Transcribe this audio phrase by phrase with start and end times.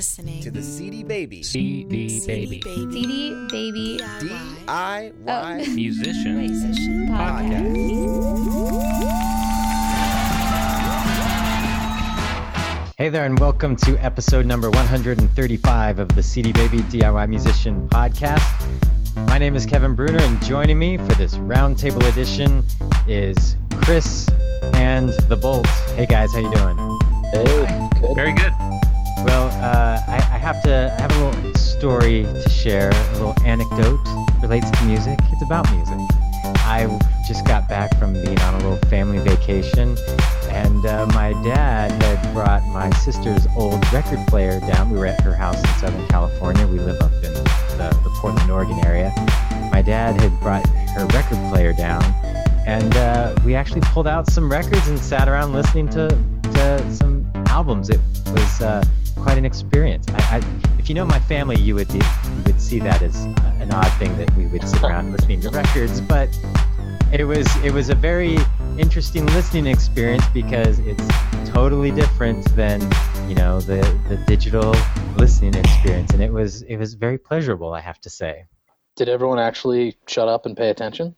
[0.00, 5.74] listening to the CD Baby CD Baby CD Baby DIY oh.
[5.74, 8.14] Musician Musician Podcast.
[12.96, 18.40] Hey there, and welcome to episode number 135 of the CD Baby DIY Musician Podcast.
[19.28, 22.64] My name is Kevin Breuner, and joining me for this roundtable edition
[23.06, 24.30] is Chris
[24.72, 25.66] and the Bolt.
[25.94, 26.78] Hey guys, how you doing?
[27.32, 28.16] Hey, good.
[28.16, 28.79] Very good.
[29.24, 33.34] Well, uh, I, I have to I have a little story to share, a little
[33.44, 34.00] anecdote
[34.40, 35.18] relates to music.
[35.32, 35.98] It's about music.
[36.64, 36.86] I
[37.26, 39.96] just got back from being on a little family vacation,
[40.48, 44.90] and uh, my dad had brought my sister's old record player down.
[44.90, 46.66] We were at her house in Southern California.
[46.66, 47.42] We live up in the,
[48.02, 49.12] the Portland, Oregon area.
[49.70, 52.02] My dad had brought her record player down,
[52.66, 57.30] and uh, we actually pulled out some records and sat around listening to, to some
[57.46, 57.90] albums.
[57.90, 58.00] It
[58.32, 60.06] was uh, quite an experience.
[60.08, 62.02] I, I, if you know my family, you would you
[62.46, 63.24] would see that as
[63.60, 66.28] an odd thing that we would sit around listening to records, but
[67.12, 68.38] it was it was a very
[68.78, 71.06] interesting listening experience because it's
[71.50, 72.80] totally different than
[73.28, 74.74] you know the the digital
[75.16, 78.44] listening experience, and it was it was very pleasurable, I have to say.
[78.96, 81.16] Did everyone actually shut up and pay attention?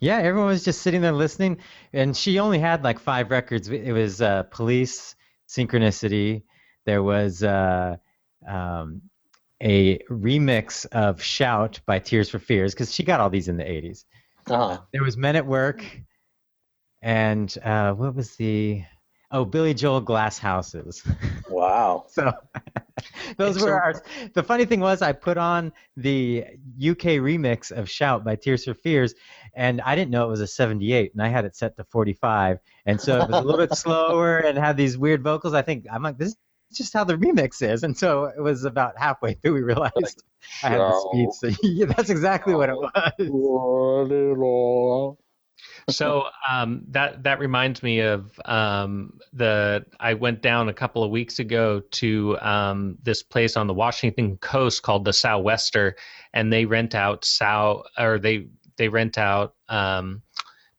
[0.00, 1.58] Yeah, everyone was just sitting there listening,
[1.92, 3.68] and she only had like five records.
[3.68, 5.14] It was uh, Police,
[5.48, 6.42] Synchronicity.
[6.88, 7.98] There was uh,
[8.48, 9.02] um,
[9.62, 13.64] a remix of Shout by Tears for Fears because she got all these in the
[13.64, 14.06] 80s.
[14.46, 14.80] Uh-huh.
[14.90, 15.84] There was Men at Work,
[17.02, 18.84] and uh, what was the?
[19.30, 21.04] Oh, Billy Joel Glass Houses.
[21.50, 22.06] Wow.
[22.08, 22.32] so
[23.36, 24.02] those were our.
[24.32, 26.46] The funny thing was, I put on the
[26.78, 29.14] UK remix of Shout by Tears for Fears,
[29.52, 32.60] and I didn't know it was a 78, and I had it set to 45,
[32.86, 35.52] and so it was a little bit slower and had these weird vocals.
[35.52, 36.36] I think I'm like, this is
[36.72, 40.22] just how the remix is, and so it was about halfway through we realized
[40.62, 41.28] I had the speed.
[41.32, 43.12] So yeah, that's exactly what it was.
[45.90, 51.10] So um, that that reminds me of um, the I went down a couple of
[51.10, 55.94] weeks ago to um, this place on the Washington coast called the Southwester,
[56.32, 60.22] and they rent out Sow or they they rent out um,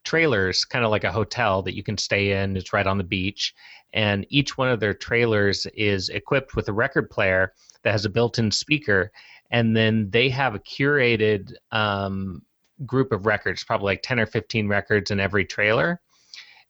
[0.04, 2.56] trailers, kind of like a hotel that you can stay in.
[2.56, 3.54] It's right on the beach,
[3.92, 7.52] and each one of their trailers is equipped with a record player
[7.82, 9.10] that has a built-in speaker,
[9.50, 12.42] and then they have a curated um,
[12.86, 16.00] group of records, probably like 10 or 15 records in every trailer.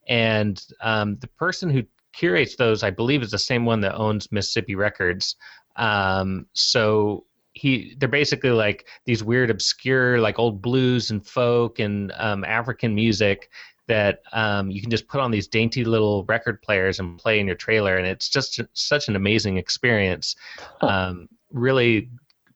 [0.08, 1.82] And um, the person who
[2.12, 5.36] curates those, I believe, is the same one that owns Mississippi Records.
[5.76, 12.12] Um, so he, they're basically like these weird, obscure, like old blues and folk and
[12.16, 13.50] um, African music
[13.90, 17.46] that um, you can just put on these dainty little record players and play in
[17.46, 20.36] your trailer, and it's just such an amazing experience.
[20.80, 22.08] Um, really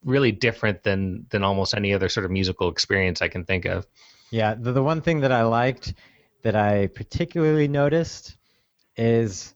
[0.05, 3.87] really different than than almost any other sort of musical experience I can think of.
[4.31, 5.95] Yeah, the, the one thing that I liked
[6.43, 8.37] that I particularly noticed
[8.97, 9.55] is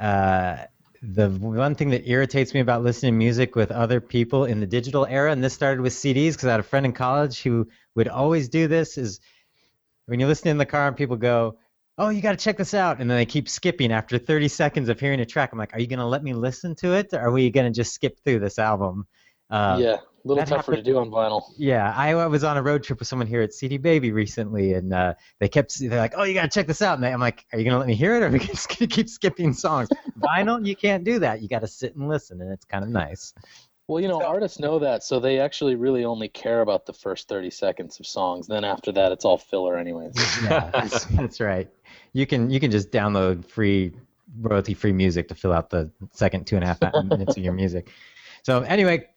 [0.00, 0.56] uh,
[1.02, 4.66] the one thing that irritates me about listening to music with other people in the
[4.66, 7.68] digital era, and this started with CDs because I had a friend in college who
[7.94, 9.20] would always do this is
[10.06, 11.58] when you listen in the car and people go,
[11.98, 13.00] oh, you got to check this out.
[13.00, 15.52] And then they keep skipping after 30 seconds of hearing a track.
[15.52, 17.08] I'm like, are you going to let me listen to it?
[17.12, 19.06] Or are we going to just skip through this album?
[19.50, 21.42] Uh, yeah, a little tougher to do on vinyl.
[21.58, 24.72] yeah, I, I was on a road trip with someone here at CD Baby recently,
[24.72, 27.20] and uh, they kept they're like, "Oh, you gotta check this out." And they, I'm
[27.20, 29.52] like, "Are you gonna let me hear it, or are we just gonna keep skipping
[29.52, 31.42] songs?" Vinyl, you can't do that.
[31.42, 33.34] You gotta sit and listen, and it's kind of nice.
[33.88, 37.28] Well, you know, artists know that, so they actually really only care about the first
[37.28, 38.46] 30 seconds of songs.
[38.46, 40.14] Then after that, it's all filler, anyways.
[40.44, 41.68] Yeah, that's, that's right.
[42.12, 43.92] You can you can just download free
[44.40, 47.52] royalty free music to fill out the second two and a half minutes of your
[47.52, 47.90] music.
[48.44, 49.08] So anyway,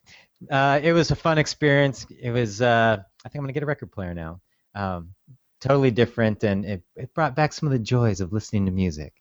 [0.49, 2.05] uh, it was a fun experience.
[2.09, 2.61] It was.
[2.61, 4.41] Uh, I think I'm gonna get a record player now.
[4.73, 5.11] Um,
[5.61, 9.13] totally different, and it, it brought back some of the joys of listening to music.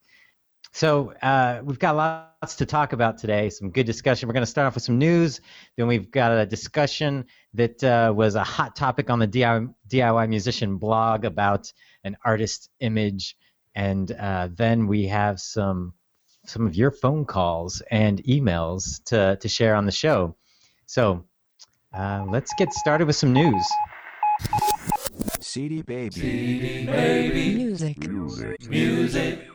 [0.75, 3.49] So uh, we've got lots to talk about today.
[3.49, 4.27] Some good discussion.
[4.27, 5.39] We're going to start off with some news.
[5.77, 10.27] Then we've got a discussion that uh, was a hot topic on the DIY, DIY
[10.27, 11.71] musician blog about
[12.03, 13.37] an artist image,
[13.73, 15.93] and uh, then we have some
[16.45, 20.35] some of your phone calls and emails to to share on the show.
[20.87, 21.23] So
[21.93, 23.65] uh, let's get started with some news.
[25.39, 29.47] CD Baby baby music music Music.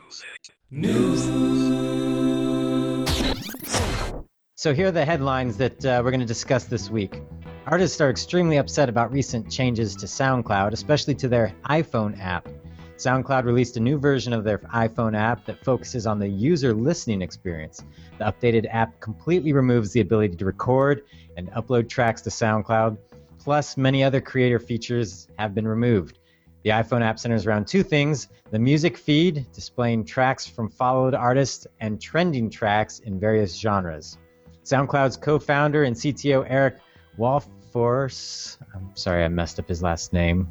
[4.55, 7.21] So here are the headlines that uh, we're going to discuss this week.
[7.67, 12.47] Artists are extremely upset about recent changes to SoundCloud, especially to their iPhone app.
[12.95, 17.21] SoundCloud released a new version of their iPhone app that focuses on the user listening
[17.21, 17.83] experience.
[18.17, 21.03] The updated app completely removes the ability to record
[21.35, 22.97] and upload tracks to SoundCloud,
[23.39, 26.19] plus, many other creator features have been removed.
[26.63, 31.65] The iPhone app centers around two things the music feed, displaying tracks from followed artists,
[31.79, 34.17] and trending tracks in various genres.
[34.63, 36.77] SoundCloud's co founder and CTO Eric
[37.17, 40.47] Walforce, I'm sorry I messed up his last name,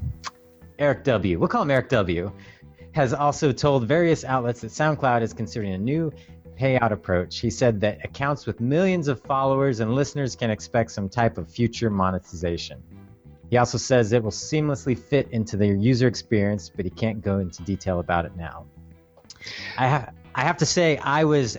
[0.79, 2.33] Eric W., we'll call him Eric W.,
[2.93, 6.11] has also told various outlets that SoundCloud is considering a new
[6.59, 7.39] payout approach.
[7.39, 11.49] He said that accounts with millions of followers and listeners can expect some type of
[11.49, 12.83] future monetization.
[13.51, 17.41] He also says it will seamlessly fit into their user experience, but he can't go
[17.41, 18.65] into detail about it now.
[19.77, 21.59] I, ha- I have to say, I was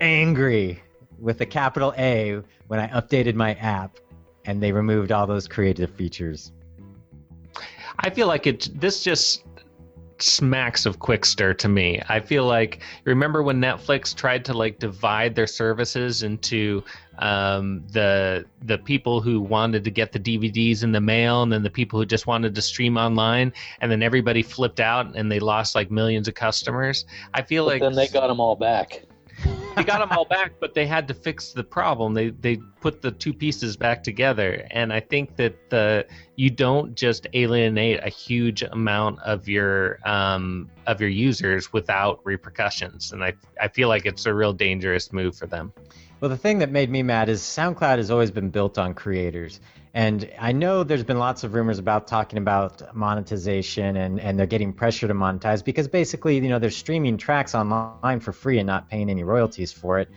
[0.00, 0.82] angry
[1.18, 3.98] with a capital A when I updated my app
[4.46, 6.52] and they removed all those creative features.
[7.98, 8.68] I feel like it.
[8.80, 9.44] This just
[10.22, 12.00] smacks of Qwikster to me.
[12.08, 16.82] I feel like remember when Netflix tried to like divide their services into
[17.18, 21.62] um, the the people who wanted to get the DVDs in the mail, and then
[21.62, 25.40] the people who just wanted to stream online, and then everybody flipped out and they
[25.40, 27.06] lost like millions of customers.
[27.34, 29.04] I feel But like then they got them all back.
[29.76, 32.14] They got them all back, but they had to fix the problem.
[32.14, 36.06] They they put the two pieces back together, and I think that the
[36.36, 43.12] you don't just alienate a huge amount of your um, of your users without repercussions,
[43.12, 45.72] and I I feel like it's a real dangerous move for them.
[46.20, 49.60] Well, the thing that made me mad is SoundCloud has always been built on creators.
[49.96, 54.46] And I know there's been lots of rumors about talking about monetization and, and they're
[54.46, 58.66] getting pressure to monetize because basically, you know, they're streaming tracks online for free and
[58.66, 60.10] not paying any royalties for it.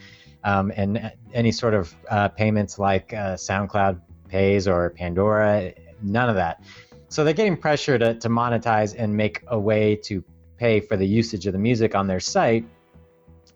[0.44, 6.36] Um, and any sort of uh, payments like uh, SoundCloud pays or Pandora, none of
[6.36, 6.62] that.
[7.08, 10.22] So they're getting pressure to, to monetize and make a way to
[10.58, 12.66] pay for the usage of the music on their site.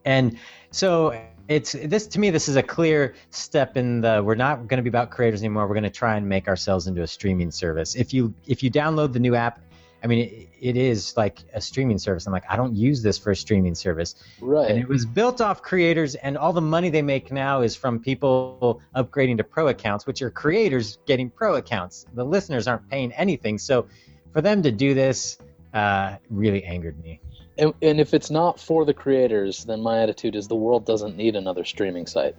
[0.06, 0.40] And
[0.72, 4.78] so it's this to me this is a clear step in the we're not going
[4.78, 5.68] to be about creators anymore.
[5.68, 7.96] We're going to try and make ourselves into a streaming service.
[7.96, 9.60] If you if you download the new app
[10.04, 12.26] i mean it, it is like a streaming service.
[12.28, 14.16] I'm like i don't use this for a streaming service.
[14.42, 14.70] Right.
[14.70, 18.00] and it was built off creators and all the money they make now is from
[18.00, 22.06] people upgrading to pro accounts which are creators getting pro accounts.
[22.14, 23.58] The listeners aren't paying anything.
[23.58, 23.88] So
[24.32, 25.38] for them to do this
[25.74, 27.20] uh, really angered me
[27.58, 31.16] And, and if it's not for the creators, then my attitude is the world doesn't
[31.16, 32.36] need another streaming site.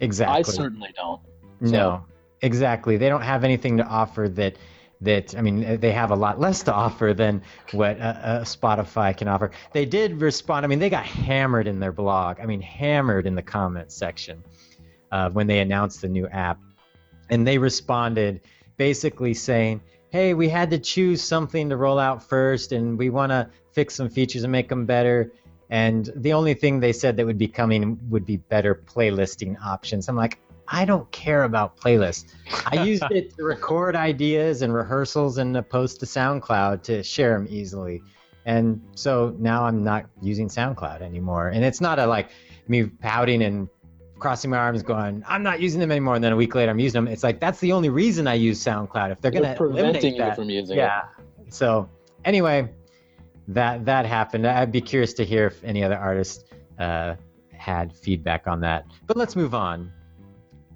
[0.00, 1.20] exactly I certainly don't.
[1.60, 2.04] No,
[2.42, 2.96] exactly.
[2.96, 4.56] They don't have anything to offer that
[5.02, 7.42] that I mean they have a lot less to offer than
[7.72, 9.50] what uh, uh, Spotify can offer.
[9.72, 10.64] They did respond.
[10.64, 12.40] I mean they got hammered in their blog.
[12.40, 14.42] I mean hammered in the comments section
[15.12, 16.58] uh, when they announced the new app,
[17.28, 18.40] and they responded
[18.76, 19.80] basically saying,
[20.16, 23.94] "Hey, we had to choose something to roll out first, and we want to fix
[23.94, 25.30] some features and make them better."
[25.68, 30.08] And the only thing they said that would be coming would be better playlisting options.
[30.08, 32.32] I'm like, I don't care about playlists.
[32.64, 37.34] I used it to record ideas and rehearsals and to post to SoundCloud to share
[37.34, 38.02] them easily.
[38.46, 41.48] And so now I'm not using SoundCloud anymore.
[41.48, 42.30] And it's not a like
[42.68, 43.68] me pouting and
[44.18, 46.14] crossing my arms going, I'm not using them anymore.
[46.14, 47.12] And then a week later I'm using them.
[47.12, 49.12] It's like that's the only reason I use SoundCloud.
[49.12, 50.80] If they're They're going to preventing eliminate you from using it.
[50.80, 51.02] yeah.
[51.50, 51.88] So
[52.24, 52.70] anyway,
[53.48, 54.46] that that happened.
[54.46, 56.44] I'd be curious to hear if any other artists
[56.78, 57.14] uh,
[57.52, 58.86] had feedback on that.
[59.06, 59.92] But let's move on.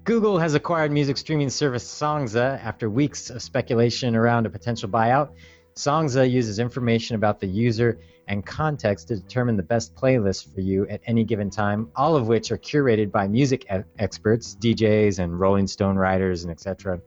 [0.03, 5.29] Google has acquired music streaming service Songza after weeks of speculation around a potential buyout.
[5.75, 7.99] Songza uses information about the user
[8.31, 12.29] and context to determine the best playlist for you at any given time, all of
[12.29, 17.01] which are curated by music e- experts, DJs, and Rolling Stone writers, and etc.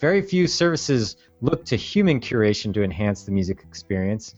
[0.00, 4.34] Very few services look to human curation to enhance the music experience.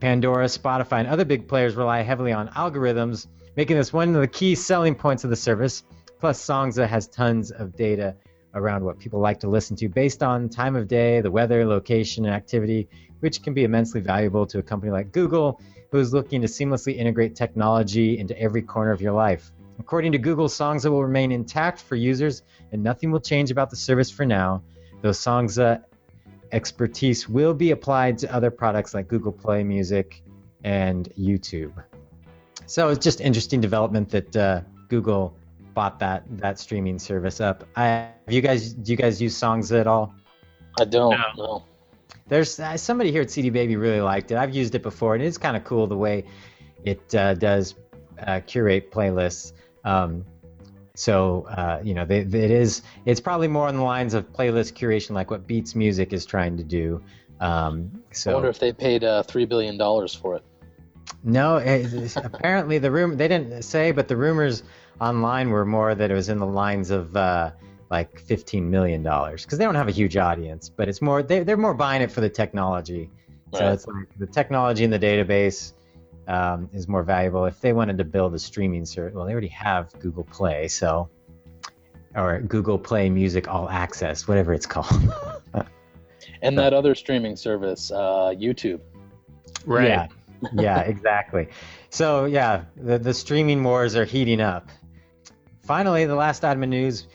[0.00, 4.28] Pandora, Spotify, and other big players rely heavily on algorithms, making this one of the
[4.28, 5.84] key selling points of the service.
[6.18, 8.16] Plus, Songza has tons of data
[8.54, 12.24] around what people like to listen to based on time of day, the weather, location,
[12.24, 12.88] and activity,
[13.20, 16.96] which can be immensely valuable to a company like Google, who is looking to seamlessly
[16.96, 19.52] integrate technology into every corner of your life.
[19.78, 22.42] According to Google, Songza will remain intact for users,
[22.72, 24.62] and nothing will change about the service for now,
[25.02, 25.84] though Songza
[26.52, 30.22] expertise will be applied to other products like Google Play Music
[30.64, 31.72] and YouTube.
[32.66, 35.36] So it's just interesting development that uh, Google
[35.74, 37.64] bought that that streaming service up.
[37.76, 40.12] I, have you guys do you guys use Songza at all?
[40.80, 41.44] I don't No.
[41.44, 41.64] know.
[42.28, 44.36] There's uh, somebody here at CD Baby really liked it.
[44.36, 46.24] I've used it before, and it's kind of cool the way
[46.84, 47.74] it uh, does
[48.18, 49.52] uh, curate playlists.
[49.84, 50.24] Um,
[50.94, 52.82] so uh, you know, they, they- it is.
[53.04, 56.56] It's probably more on the lines of playlist curation, like what Beats Music is trying
[56.56, 57.02] to do.
[57.38, 60.42] Um, so I wonder if they paid uh, three billion dollars for it.
[61.22, 64.62] No, it, apparently the rumor they didn't say, but the rumors
[65.00, 67.50] online were more that it was in the lines of uh,
[67.90, 71.42] like fifteen million dollars because they don't have a huge audience, but it's more they
[71.44, 73.10] they're more buying it for the technology.
[73.54, 73.72] So Right.
[73.72, 75.72] it's like the technology in the database
[76.26, 77.44] um, is more valuable.
[77.46, 81.08] If they wanted to build a streaming service, well, they already have Google Play, so
[82.16, 85.12] or Google Play Music All Access, whatever it's called.
[86.42, 88.80] And that other streaming service, uh, YouTube.
[89.64, 89.88] Right.
[89.88, 90.08] Yeah,
[90.54, 91.48] yeah, exactly.
[91.90, 94.68] So yeah, the the streaming wars are heating up.
[95.64, 97.06] Finally, the last item of news: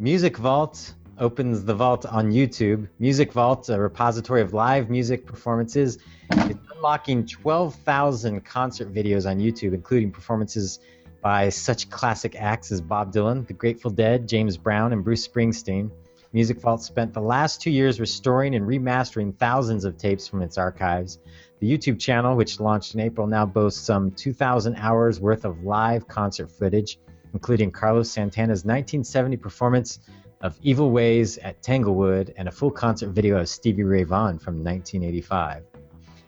[0.00, 2.88] Music Vault opens the vault on YouTube.
[3.00, 5.98] Music Vault, a repository of live music performances,
[6.30, 10.78] is unlocking 12,000 concert videos on YouTube, including performances
[11.20, 15.90] by such classic acts as Bob Dylan, The Grateful Dead, James Brown, and Bruce Springsteen.
[16.32, 20.56] Music Vault spent the last two years restoring and remastering thousands of tapes from its
[20.56, 21.18] archives.
[21.58, 26.06] The YouTube channel, which launched in April, now boasts some 2,000 hours worth of live
[26.06, 27.00] concert footage,
[27.32, 30.00] including Carlos Santana's 1970 performance
[30.40, 34.62] of Evil Ways at Tanglewood and a full concert video of Stevie Ray Vaughan from
[34.62, 35.64] 1985.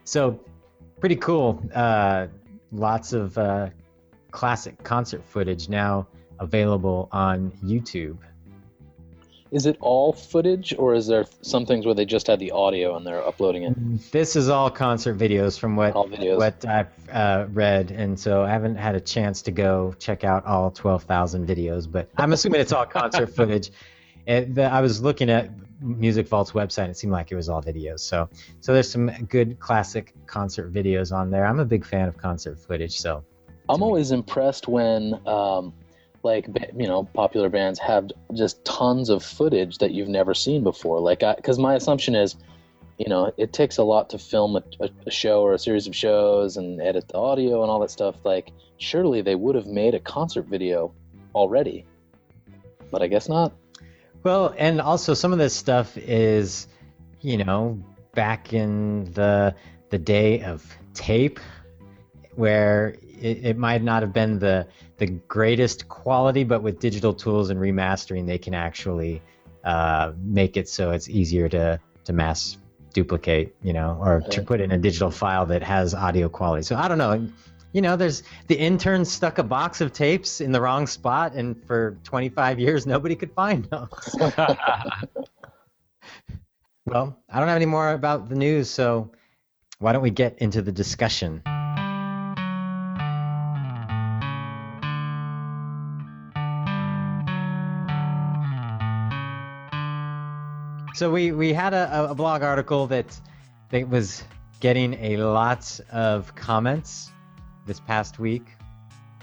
[0.05, 0.41] So,
[0.99, 1.63] pretty cool.
[1.75, 2.27] Uh,
[2.73, 3.71] lots of uh,
[4.31, 8.19] classic concert footage now available on YouTube.
[9.51, 12.97] Is it all footage, or is there some things where they just had the audio
[12.97, 14.13] and they're uploading it?
[14.13, 16.39] This is all concert videos from what videos.
[16.39, 20.47] what I've uh, read, and so I haven't had a chance to go check out
[20.47, 23.71] all 12,000 videos, but I'm assuming it's all concert footage.
[24.27, 27.63] It, the, I was looking at Music Vault's website; it seemed like it was all
[27.63, 28.01] videos.
[28.01, 28.29] So,
[28.61, 31.47] so there's some good classic concert videos on there.
[31.47, 33.25] I'm a big fan of concert footage, so
[33.71, 35.73] I'm always impressed when, um,
[36.23, 36.47] like,
[36.77, 41.01] you know, popular bands have just tons of footage that you've never seen before.
[41.01, 42.37] Like, because my assumption is,
[42.99, 44.63] you know, it takes a lot to film a,
[45.07, 48.17] a, show or a series of shows and edit the audio and all that stuff.
[48.25, 50.93] Like, surely they would have made a concert video
[51.35, 51.87] already,
[52.91, 53.53] but I guess not.
[54.23, 56.67] Well, and also some of this stuff is,
[57.23, 57.83] you know,
[58.15, 59.55] back in the
[59.89, 61.41] the day of tape,
[62.35, 64.67] where it, it might not have been the
[65.01, 69.23] the greatest quality, but with digital tools and remastering, they can actually
[69.65, 72.59] uh, make it so it's easier to to mass
[72.93, 76.63] duplicate, you know, or to put in a digital file that has audio quality.
[76.63, 77.29] So I don't know.
[77.73, 81.57] You know, there's the intern stuck a box of tapes in the wrong spot, and
[81.67, 83.89] for 25 years, nobody could find them.
[86.87, 89.13] Well, I don't have any more about the news, so
[89.79, 91.41] why don't we get into the discussion?
[101.01, 103.19] So we, we had a, a blog article that
[103.71, 104.23] that was
[104.61, 107.11] getting a lot of comments
[107.65, 108.45] this past week.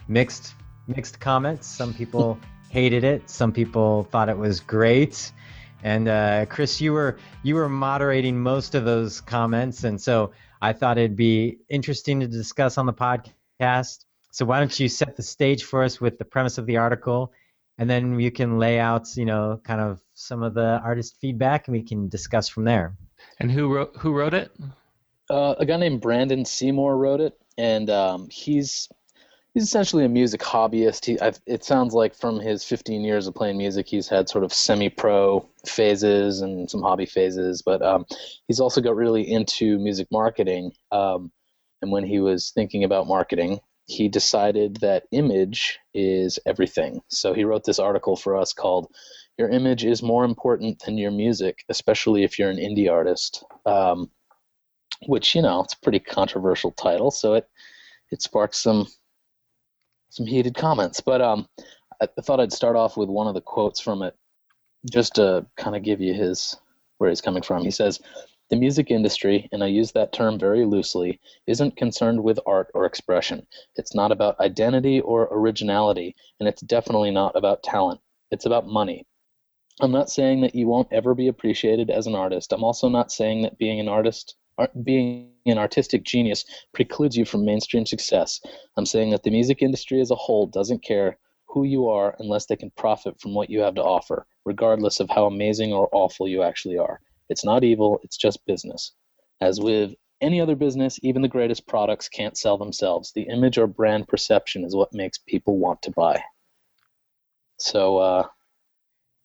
[0.07, 0.55] Mixed
[0.87, 1.67] mixed comments.
[1.67, 3.29] Some people hated it.
[3.29, 5.31] Some people thought it was great.
[5.83, 10.31] And uh, Chris, you were you were moderating most of those comments, and so
[10.63, 14.05] I thought it'd be interesting to discuss on the podcast.
[14.31, 17.33] So why don't you set the stage for us with the premise of the article,
[17.77, 21.67] and then you can lay out, you know, kind of some of the artist feedback,
[21.67, 22.95] and we can discuss from there.
[23.39, 24.51] And who wrote who wrote it?
[25.29, 28.89] Uh, a guy named Brandon Seymour wrote it, and um, he's
[29.53, 31.05] he's essentially a music hobbyist.
[31.05, 34.43] He, I've, it sounds like from his 15 years of playing music, he's had sort
[34.43, 38.05] of semi-pro phases and some hobby phases, but um,
[38.47, 40.73] he's also got really into music marketing.
[40.91, 41.31] Um,
[41.81, 47.01] and when he was thinking about marketing, he decided that image is everything.
[47.07, 48.87] So he wrote this article for us called
[49.37, 54.11] "Your Image is More Important Than Your Music, Especially If You're an Indie Artist." Um,
[55.05, 57.47] which you know it's a pretty controversial title, so it
[58.11, 58.87] it sparked some
[60.09, 60.99] some heated comments.
[60.99, 61.47] But um,
[62.01, 64.15] I thought I'd start off with one of the quotes from it,
[64.91, 66.57] just to kind of give you his
[66.97, 67.63] where he's coming from.
[67.63, 68.01] He says,
[68.49, 72.85] "The music industry, and I use that term very loosely, isn't concerned with art or
[72.85, 73.45] expression.
[73.75, 77.99] It's not about identity or originality, and it's definitely not about talent.
[78.31, 79.05] It's about money."
[79.81, 82.53] I'm not saying that you won't ever be appreciated as an artist.
[82.53, 87.25] I'm also not saying that being an artist art, being an artistic genius precludes you
[87.25, 88.41] from mainstream success.
[88.77, 92.45] I'm saying that the music industry as a whole doesn't care who you are unless
[92.45, 96.27] they can profit from what you have to offer, regardless of how amazing or awful
[96.27, 97.01] you actually are.
[97.29, 98.93] It's not evil, it's just business.
[99.41, 103.11] As with any other business, even the greatest products can't sell themselves.
[103.13, 106.21] The image or brand perception is what makes people want to buy.
[107.59, 108.27] So, uh,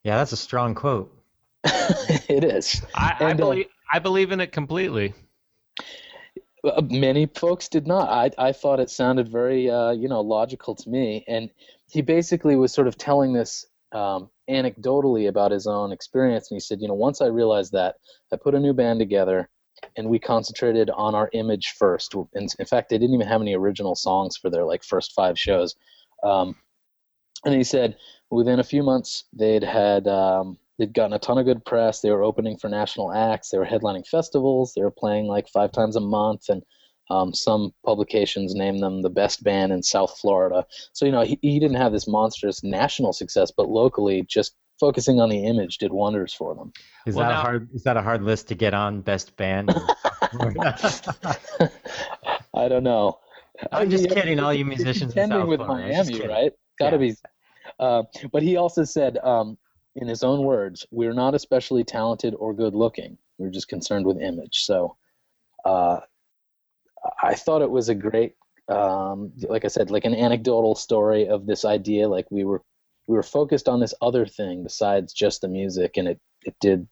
[0.04, 1.16] Yeah, that's a strong quote.
[1.64, 2.82] it is.
[2.94, 5.14] I, I And, uh, believe I believe in it completely.
[6.64, 8.08] Uh, Many folks did not.
[8.08, 11.50] I I thought it sounded very uh, you know logical to me, and
[11.90, 16.60] he basically was sort of telling this um, anecdotally about his own experience, and he
[16.60, 17.96] said, you know, once I realized that,
[18.32, 19.48] I put a new band together,
[19.96, 22.14] and we concentrated on our image first.
[22.14, 25.38] In, in fact, they didn't even have any original songs for their like first five
[25.38, 25.74] shows,
[26.22, 26.56] um,
[27.44, 27.96] and he said
[28.30, 32.00] within a few months they'd had um, they'd gotten a ton of good press.
[32.00, 33.50] They were opening for national acts.
[33.50, 34.72] They were headlining festivals.
[34.74, 36.62] They were playing like five times a month, and
[37.10, 40.64] um, some publications named them the best band in South Florida.
[40.92, 45.20] So you know he, he didn't have this monstrous national success, but locally, just focusing
[45.20, 46.72] on the image did wonders for them.
[47.06, 47.68] Is Well, that now- a hard?
[47.74, 49.00] Is that a hard list to get on?
[49.00, 49.74] Best band.
[52.54, 53.18] I don't know.
[53.70, 55.88] I'm just Yeah, kidding, all you musicians in South with Florida.
[55.88, 56.28] Miami, kidding.
[56.28, 56.52] right?
[56.78, 57.20] Got to Yes.
[57.20, 57.28] be.
[57.78, 59.56] Uh, but he also said, um,
[59.96, 63.18] in his own words, "We're not especially talented or good looking.
[63.38, 64.96] We're just concerned with image." So,
[65.64, 66.00] uh,
[67.22, 68.34] I thought it was a great,
[68.68, 72.08] um, like I said, like an anecdotal story of this idea.
[72.08, 72.62] Like we were,
[73.08, 76.86] we were focused on this other thing besides just the music, and it it did,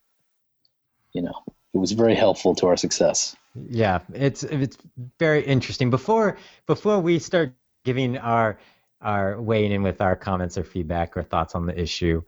[1.12, 3.37] you know, it was very helpful to our success.
[3.69, 4.76] Yeah, it's it's
[5.19, 5.90] very interesting.
[5.90, 6.37] Before
[6.67, 8.59] before we start giving our
[9.00, 12.23] our weighing in with our comments or feedback or thoughts on the issue,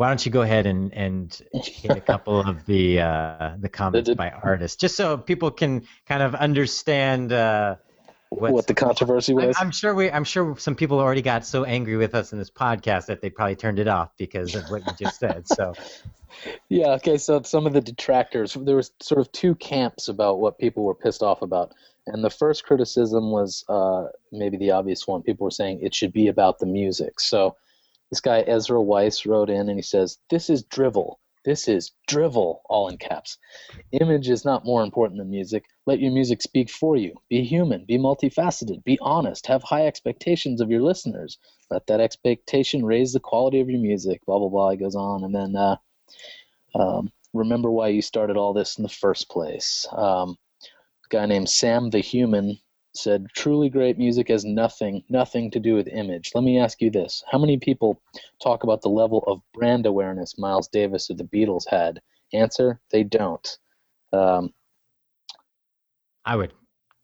[0.00, 4.08] why don't you go ahead and and hit a couple of the uh, the comments
[4.14, 7.76] by artists, just so people can kind of understand uh,
[8.30, 9.54] what the controversy was.
[9.60, 12.50] I'm sure we I'm sure some people already got so angry with us in this
[12.50, 15.46] podcast that they probably turned it off because of what you just said.
[15.46, 15.74] So
[16.70, 20.56] Yeah, okay, so some of the detractors, there was sort of two camps about what
[20.58, 21.74] people were pissed off about.
[22.06, 25.22] And the first criticism was uh, maybe the obvious one.
[25.22, 27.20] People were saying it should be about the music.
[27.20, 27.56] So
[28.10, 31.20] this guy, Ezra Weiss, wrote in and he says, This is drivel.
[31.44, 33.38] This is drivel, all in caps.
[33.92, 35.64] Image is not more important than music.
[35.86, 37.14] Let your music speak for you.
[37.30, 37.86] Be human.
[37.86, 38.84] Be multifaceted.
[38.84, 39.46] Be honest.
[39.46, 41.38] Have high expectations of your listeners.
[41.70, 44.20] Let that expectation raise the quality of your music.
[44.26, 44.70] Blah, blah, blah.
[44.70, 45.24] He goes on.
[45.24, 45.76] And then, uh,
[46.74, 49.86] um, remember why you started all this in the first place.
[49.92, 50.36] Um,
[51.10, 52.58] guy named Sam the Human
[52.94, 56.90] said, "Truly great music has nothing, nothing to do with image." Let me ask you
[56.90, 58.00] this: How many people
[58.42, 62.00] talk about the level of brand awareness Miles Davis of the Beatles had?
[62.32, 63.58] Answer: They don't.
[64.12, 64.52] Um,
[66.24, 66.52] I would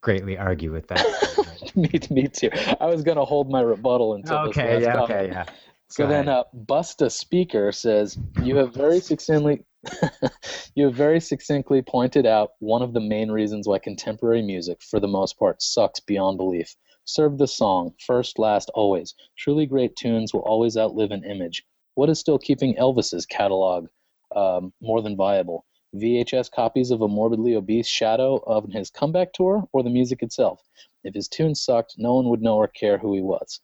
[0.02, 1.72] greatly argue with that.
[1.76, 2.50] me, me too.
[2.80, 5.10] I was gonna hold my rebuttal until this okay, yeah, comment.
[5.10, 5.44] okay, yeah.
[5.88, 9.64] So then, uh, Busta Speaker says, "You have very succinctly,
[10.74, 15.00] you have very succinctly pointed out one of the main reasons why contemporary music, for
[15.00, 16.76] the most part, sucks beyond belief.
[17.04, 19.14] Serve the song first, last, always.
[19.36, 21.64] Truly great tunes will always outlive an image.
[21.94, 23.86] What is still keeping Elvis's catalog
[24.34, 25.64] um, more than viable?
[25.94, 30.60] VHS copies of a morbidly obese shadow of his comeback tour, or the music itself?
[31.04, 33.60] If his tunes sucked, no one would know or care who he was."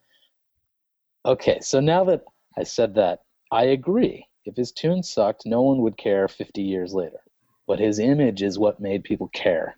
[1.25, 2.25] Okay, so now that
[2.57, 4.27] I said that, I agree.
[4.45, 7.21] If his tune sucked, no one would care 50 years later.
[7.67, 9.77] But his image is what made people care.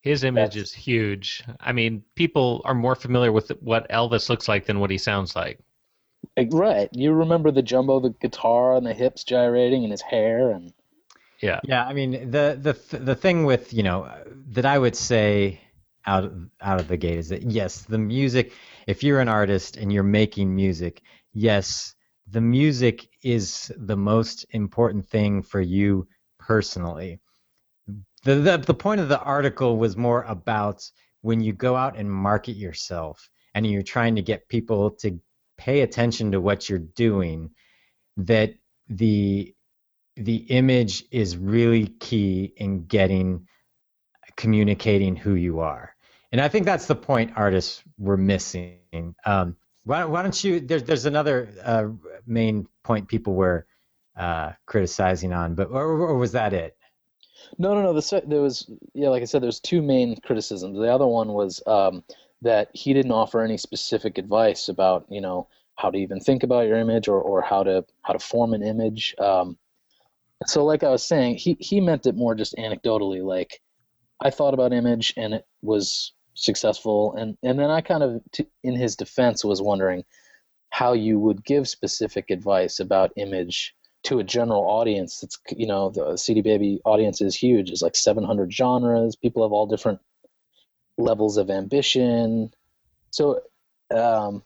[0.00, 1.44] His image That's- is huge.
[1.60, 5.36] I mean, people are more familiar with what Elvis looks like than what he sounds
[5.36, 5.58] like.
[6.36, 6.88] Like, right.
[6.92, 10.72] You remember the jumbo, the guitar, and the hips gyrating, and his hair, and
[11.42, 11.60] Yeah.
[11.64, 14.10] Yeah, I mean the the the thing with you know
[14.52, 15.60] that I would say
[16.06, 18.52] out of, out of the gate is that yes, the music.
[18.86, 21.94] If you're an artist and you're making music, yes,
[22.30, 26.06] the music is the most important thing for you
[26.38, 27.20] personally.
[28.24, 30.88] The the the point of the article was more about
[31.22, 35.20] when you go out and market yourself and you're trying to get people to
[35.58, 37.50] pay attention to what you're doing,
[38.16, 38.54] that
[38.88, 39.54] the
[40.16, 43.46] the image is really key in getting
[44.36, 45.94] communicating who you are
[46.32, 50.84] and i think that's the point artists were missing um, why, why don't you there's
[50.84, 51.86] there's another uh,
[52.26, 53.66] main point people were
[54.16, 56.76] uh, criticizing on but or, or was that it
[57.58, 57.92] no, no, no.
[57.92, 60.78] The, there was, yeah, like I said, there's two main criticisms.
[60.78, 62.04] The other one was um,
[62.42, 66.66] that he didn't offer any specific advice about, you know, how to even think about
[66.66, 69.14] your image or, or how to how to form an image.
[69.18, 69.56] Um,
[70.46, 73.22] so, like I was saying, he he meant it more just anecdotally.
[73.22, 73.60] Like,
[74.20, 78.46] I thought about image and it was successful, and and then I kind of, t-
[78.62, 80.04] in his defense, was wondering
[80.70, 85.90] how you would give specific advice about image to a general audience that's you know
[85.90, 87.70] the cd baby audience is huge.
[87.70, 89.16] It's like 700 genres.
[89.16, 90.00] People have all different
[90.96, 92.52] levels of ambition.
[93.10, 93.42] So
[93.94, 94.42] um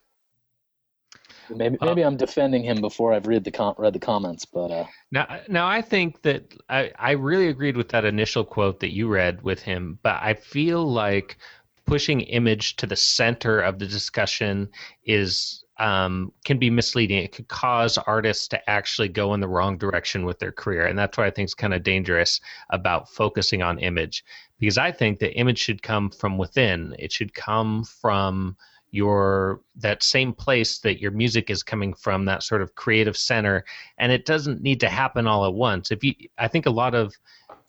[1.50, 4.86] Maybe maybe I'm defending him before I've read the com- read the comments, but uh,
[5.12, 9.08] Now, now I think that I, I really agreed with that initial quote that you
[9.08, 11.36] read with him, but I feel like
[11.86, 14.68] pushing image to the center of the discussion
[15.04, 17.18] is um, can be misleading.
[17.18, 20.98] It could cause artists to actually go in the wrong direction with their career, and
[20.98, 24.24] that's why I think is kind of dangerous about focusing on image,
[24.60, 26.94] because I think the image should come from within.
[26.98, 28.56] It should come from
[28.94, 33.64] your that same place that your music is coming from that sort of creative center
[33.98, 36.94] and it doesn't need to happen all at once if you i think a lot
[36.94, 37.12] of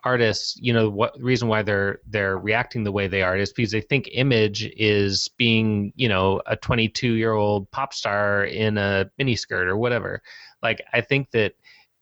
[0.06, 3.72] artists you know what reason why they're they're reacting the way they are is because
[3.72, 9.10] they think image is being you know a 22 year old pop star in a
[9.20, 10.22] miniskirt or whatever.
[10.62, 11.54] Like i think that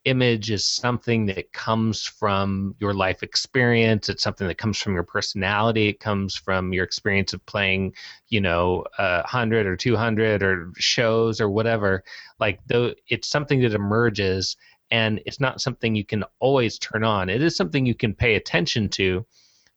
[0.06, 4.10] image is something that comes from your life experience.
[4.10, 5.88] It's something that comes from your personality.
[5.88, 7.94] It comes from your experience of playing
[8.28, 12.04] you know uh, 100 or 200 or shows or whatever.
[12.40, 14.58] Like though it's something that emerges
[14.92, 17.30] and it's not something you can always turn on.
[17.30, 19.26] It is something you can pay attention to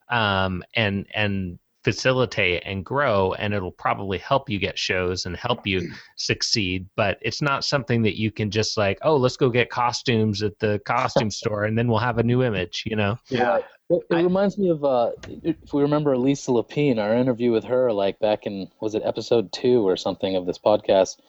[0.09, 5.65] um, and and facilitate and grow and it'll probably help you get shows and help
[5.65, 9.71] you succeed but it's not something that you can just like oh let's go get
[9.71, 13.17] costumes at the costume store and then we'll have a new image you know?
[13.29, 13.59] Yeah.
[13.89, 15.13] It, it I- reminds me of uh,
[15.45, 19.53] if we remember Lisa Lapine, our interview with her, like back in was it episode
[19.53, 21.21] two or something of this podcast.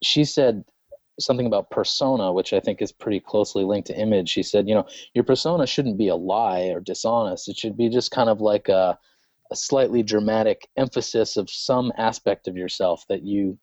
[0.00, 0.64] She said
[1.18, 4.28] something about persona, which I think is pretty closely linked to image.
[4.28, 7.48] She said, you know, your persona shouldn't be a lie or dishonest.
[7.48, 8.98] It should be just kind of like a,
[9.50, 13.58] a slightly dramatic emphasis of some aspect of yourself that you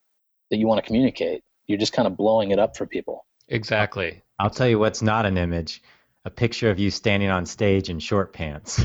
[0.52, 1.44] that you want to communicate.
[1.68, 3.26] You're just kind of blowing it up for people.
[3.48, 5.82] exactly I'll tell you what's not an image
[6.26, 8.80] a picture of you standing on stage in short pants.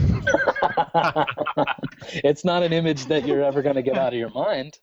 [2.22, 4.78] it's not an image that you're ever going to get out of your mind.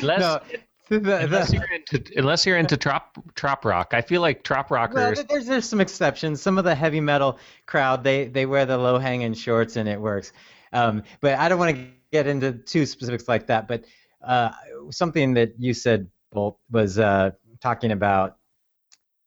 [0.00, 0.40] unless, no,
[1.00, 4.70] the, the, unless you're into unless you're into trop trop rock i feel like trop
[4.70, 4.94] rockers.
[4.94, 6.40] well, there's there's some exceptions.
[6.40, 10.00] Some of the heavy metal crowd they they wear the low hanging shorts and it
[10.00, 10.32] works.
[10.72, 13.68] Um, but I don't want to get into too specifics like that.
[13.68, 13.84] But
[14.22, 14.50] uh,
[14.90, 18.36] something that you said, Bolt, was uh, talking about.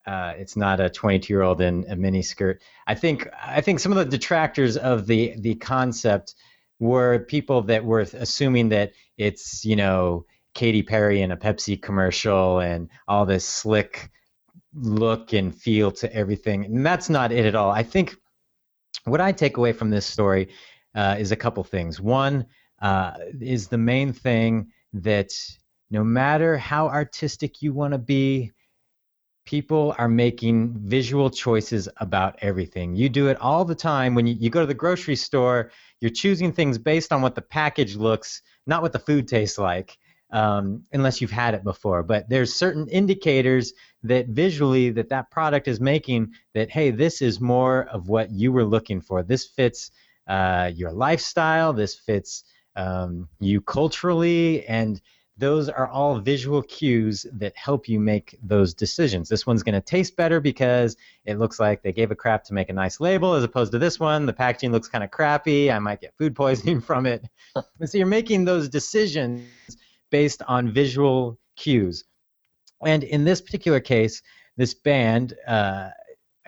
[0.07, 2.59] Uh, it's not a 22 year old in a mini skirt.
[2.87, 6.33] I think I think some of the detractors of the the concept
[6.79, 12.59] were people that were assuming that it's you know Katy Perry in a Pepsi commercial
[12.59, 14.11] and all this slick
[14.73, 16.65] look and feel to everything.
[16.65, 17.71] And that's not it at all.
[17.71, 18.15] I think
[19.05, 20.49] what I take away from this story
[20.95, 21.99] uh, is a couple things.
[21.99, 22.45] One
[22.81, 25.31] uh, is the main thing that
[25.89, 28.51] no matter how artistic you want to be,
[29.45, 32.95] people are making visual choices about everything.
[32.95, 36.11] You do it all the time when you, you go to the grocery store, you're
[36.11, 39.97] choosing things based on what the package looks, not what the food tastes like.
[40.33, 45.67] Um, unless you've had it before, but there's certain indicators that visually that that product
[45.67, 49.23] is making that hey, this is more of what you were looking for.
[49.23, 49.91] This fits
[50.27, 51.73] uh, your lifestyle.
[51.73, 55.01] This fits um, you culturally, and
[55.37, 59.27] those are all visual cues that help you make those decisions.
[59.27, 62.53] This one's going to taste better because it looks like they gave a crap to
[62.53, 64.25] make a nice label, as opposed to this one.
[64.25, 65.71] The packaging looks kind of crappy.
[65.71, 67.27] I might get food poisoning from it.
[67.55, 69.41] and so you're making those decisions
[70.11, 72.03] based on visual cues.
[72.85, 74.21] And in this particular case,
[74.57, 75.89] this band, uh,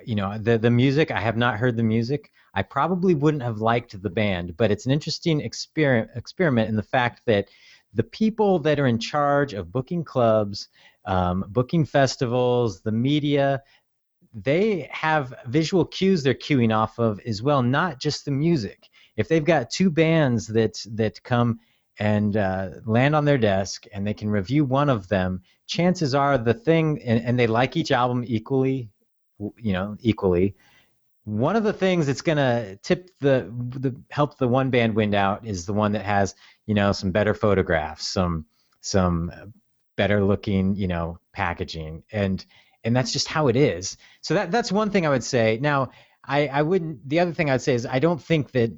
[0.05, 1.11] you know, the the music.
[1.11, 2.31] I have not heard the music.
[2.53, 6.83] I probably wouldn't have liked the band, but it's an interesting experiment experiment in the
[6.83, 7.47] fact that
[7.93, 10.69] the people that are in charge of booking clubs,
[11.05, 13.61] um, booking festivals, the media,
[14.33, 18.89] they have visual cues they're queuing off of as well, not just the music.
[19.15, 21.59] If they've got two bands that that come
[21.99, 26.37] and uh, land on their desk and they can review one of them, chances are
[26.37, 28.89] the thing, and, and they like each album equally,
[29.57, 30.55] you know, equally.
[31.25, 35.45] One of the things that's gonna tip the, the help the one band win out
[35.45, 38.45] is the one that has, you know, some better photographs, some
[38.81, 39.31] some
[39.95, 42.45] better looking, you know, packaging, and
[42.83, 43.97] and that's just how it is.
[44.21, 45.59] So that that's one thing I would say.
[45.61, 45.91] Now,
[46.25, 47.07] I I wouldn't.
[47.07, 48.71] The other thing I'd say is I don't think that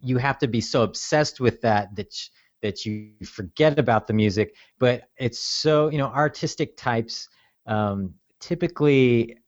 [0.00, 2.14] you have to be so obsessed with that that
[2.62, 4.54] that you forget about the music.
[4.78, 7.28] But it's so you know artistic types
[7.66, 9.38] um, typically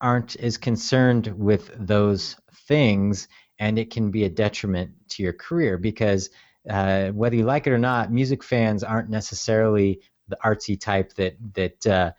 [0.00, 5.76] aren't as concerned with those things, and it can be a detriment to your career
[5.78, 6.30] because
[6.68, 11.36] uh, whether you like it or not, music fans aren't necessarily the artsy type that
[11.54, 12.12] that uh,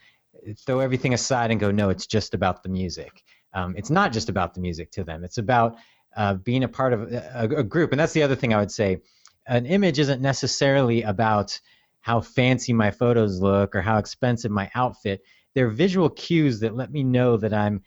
[0.57, 3.23] throw everything aside and go, no, it's just about the music.
[3.53, 5.23] Um, it's not just about the music to them.
[5.23, 5.77] It's about
[6.15, 7.91] uh, being a part of a, a, group.
[7.91, 9.01] And that's the other thing I would say.
[9.47, 11.59] An image isn't necessarily about
[12.01, 15.21] how fancy my photos look or how expensive my outfit.
[15.55, 17.81] They're visual cues that let me know that I'm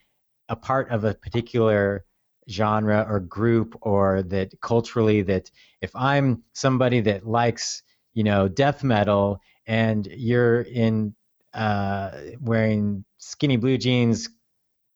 [0.49, 2.05] a part of a particular
[2.49, 7.83] genre or group or that culturally that if I'm somebody that likes,
[8.13, 11.15] you know, death metal and you're in
[11.55, 12.11] uh,
[12.41, 14.29] wearing skinny blue jeans,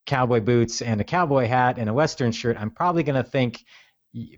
[0.08, 3.64] cowboy boots, and a cowboy hat and a western shirt, I'm probably going to think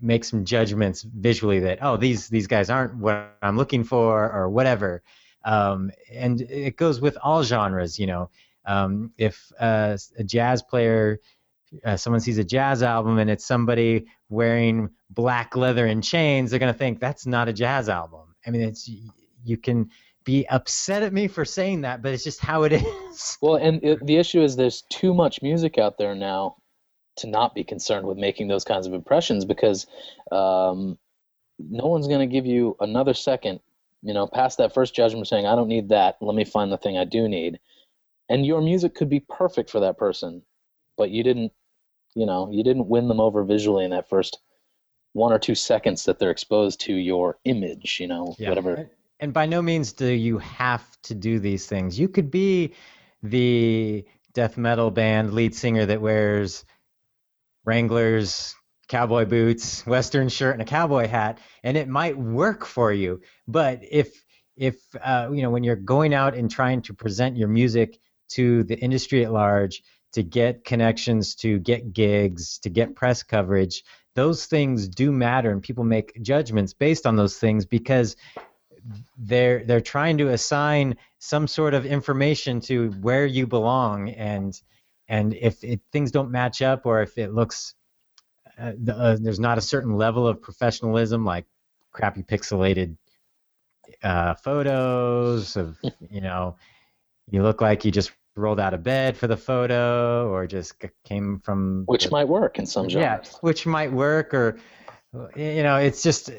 [0.01, 4.49] make some judgments visually that oh these these guys aren't what I'm looking for or
[4.49, 5.01] whatever.
[5.45, 8.29] Um, and it goes with all genres, you know.
[8.65, 11.19] Um, if uh, a jazz player,
[11.83, 16.59] uh, someone sees a jazz album and it's somebody wearing black leather and chains, they're
[16.59, 18.35] gonna think that's not a jazz album.
[18.45, 18.87] I mean, it's
[19.43, 19.89] you can
[20.23, 22.73] be upset at me for saying that, but it's just how it
[23.09, 23.37] is.
[23.41, 26.57] Well, and it, the issue is there's too much music out there now
[27.17, 29.85] to not be concerned with making those kinds of impressions because
[30.31, 30.97] um,
[31.59, 33.59] no one's going to give you another second,
[34.01, 36.17] you know, past that first judgment saying, I don't need that.
[36.21, 37.59] Let me find the thing I do need.
[38.29, 40.43] And your music could be perfect for that person,
[40.97, 41.51] but you didn't,
[42.15, 44.39] you know, you didn't win them over visually in that first
[45.13, 48.47] one or two seconds that they're exposed to your image, you know, yeah.
[48.47, 48.89] whatever
[49.21, 51.97] and by no means do you have to do these things.
[51.97, 52.73] You could be
[53.21, 54.03] the
[54.33, 56.65] death metal band lead singer that wears
[57.63, 58.55] Wranglers,
[58.87, 63.21] cowboy boots, western shirt, and a cowboy hat, and it might work for you.
[63.47, 64.25] But if
[64.57, 68.63] if uh, you know when you're going out and trying to present your music to
[68.63, 73.83] the industry at large to get connections, to get gigs, to get press coverage,
[74.15, 78.15] those things do matter, and people make judgments based on those things because
[79.17, 84.59] they're they're trying to assign some sort of information to where you belong and
[85.07, 87.75] and if it, things don't match up or if it looks
[88.59, 91.45] uh, the, uh, there's not a certain level of professionalism like
[91.91, 92.97] crappy pixelated
[94.03, 95.77] uh, photos of
[96.09, 96.55] you know
[97.29, 101.39] you look like you just rolled out of bed for the photo or just came
[101.39, 103.29] from which the, might work in some genres.
[103.29, 104.57] yeah which might work or
[105.35, 106.31] you know it's just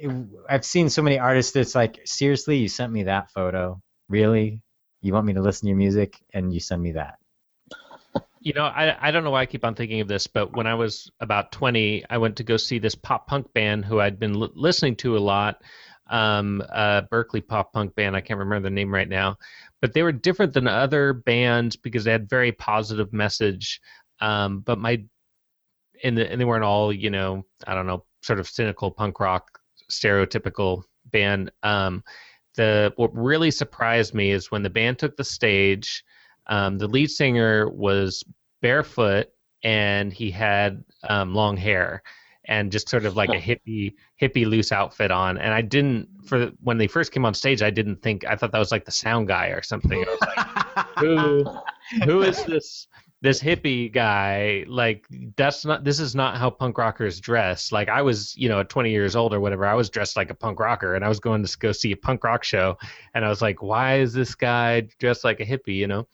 [0.00, 3.80] it, I've seen so many artists that's like, seriously, you sent me that photo.
[4.08, 4.62] Really?
[5.02, 7.16] You want me to listen to your music and you send me that?
[8.42, 10.66] You know, I, I don't know why I keep on thinking of this, but when
[10.66, 14.18] I was about 20, I went to go see this pop punk band who I'd
[14.18, 15.62] been l- listening to a lot,
[16.08, 16.62] um,
[17.10, 18.16] Berkeley pop punk band.
[18.16, 19.36] I can't remember the name right now,
[19.82, 23.80] but they were different than other bands because they had very positive message.
[24.20, 25.04] Um, but my,
[26.02, 29.20] and, the, and they weren't all, you know, I don't know, sort of cynical punk
[29.20, 29.59] rock
[29.90, 31.50] stereotypical band.
[31.62, 32.02] Um,
[32.56, 36.04] the what really surprised me is when the band took the stage.
[36.46, 38.24] Um, the lead singer was
[38.60, 39.28] barefoot
[39.62, 42.02] and he had um, long hair
[42.46, 46.50] and just sort of like a hippie hippie loose outfit on and i didn't for
[46.62, 48.90] when they first came on stage i didn't think i thought that was like the
[48.90, 51.44] sound guy or something i was like who
[52.04, 52.88] who is this
[53.22, 55.06] this hippie guy like
[55.36, 57.70] that's not this is not how punk rockers dress.
[57.70, 60.30] Like i was you know at 20 years old or whatever i was dressed like
[60.30, 62.76] a punk rocker and i was going to go see a punk rock show
[63.14, 65.76] and i was like why is this guy dressed like a hippie?
[65.76, 66.08] You know?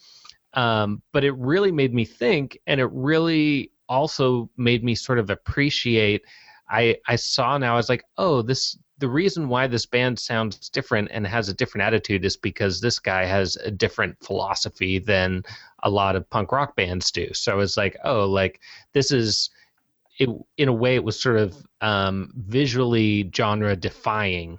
[0.54, 5.30] Um, but it really made me think and it really also made me sort of
[5.30, 6.22] appreciate
[6.68, 10.68] i i saw now i was like oh this the reason why this band sounds
[10.70, 15.42] different and has a different attitude is because this guy has a different philosophy than
[15.82, 17.32] a lot of punk rock bands do.
[17.34, 18.60] So it's like, oh, like
[18.92, 19.50] this is
[20.18, 24.58] it in a way it was sort of um, visually genre defying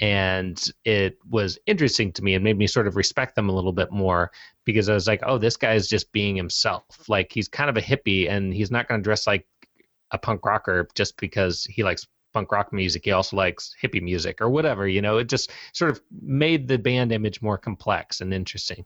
[0.00, 3.72] and it was interesting to me and made me sort of respect them a little
[3.72, 4.30] bit more
[4.64, 6.84] because I was like, oh, this guy is just being himself.
[7.08, 9.46] Like he's kind of a hippie and he's not going to dress like
[10.12, 13.04] a punk rocker just because he likes punk rock music.
[13.04, 14.86] He also likes hippie music or whatever.
[14.86, 18.84] You know, it just sort of made the band image more complex and interesting.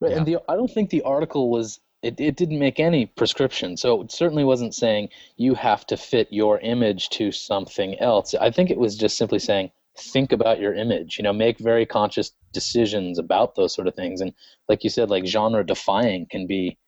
[0.00, 0.18] Right, yeah.
[0.18, 3.76] and the I don't think the article was it, it didn't make any prescription.
[3.76, 8.34] So it certainly wasn't saying you have to fit your image to something else.
[8.34, 11.84] I think it was just simply saying think about your image, you know, make very
[11.84, 14.20] conscious decisions about those sort of things.
[14.20, 14.32] And
[14.68, 16.78] like you said, like genre defying can be,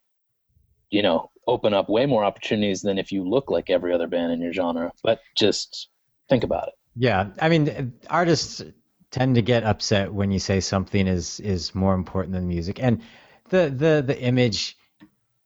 [0.90, 4.32] you know, open up way more opportunities than if you look like every other band
[4.32, 4.92] in your genre.
[5.02, 5.88] But just
[6.30, 6.74] think about it.
[6.96, 8.62] Yeah, I mean, artists
[9.10, 13.02] tend to get upset when you say something is is more important than music, and
[13.50, 14.76] the the the image.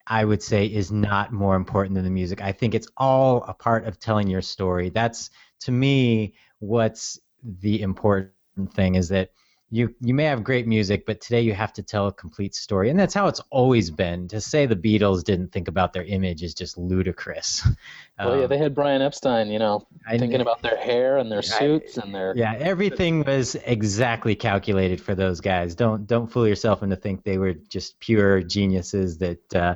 [0.06, 2.42] I would say is not more important than the music.
[2.42, 4.90] I think it's all a part of telling your story.
[4.90, 8.34] That's to me what's the important
[8.74, 9.30] thing is that
[9.74, 12.90] you you may have great music, but today you have to tell a complete story,
[12.90, 14.28] and that's how it's always been.
[14.28, 17.66] To say the Beatles didn't think about their image is just ludicrous.
[18.16, 21.32] Well, yeah, Um, they had Brian Epstein, you know, I- thinking about their hair and
[21.32, 22.32] their suits and their.
[22.36, 25.74] yeah, everything was exactly calculated for those guys.
[25.74, 29.74] Don't don't fool yourself into think they were just pure geniuses that uh,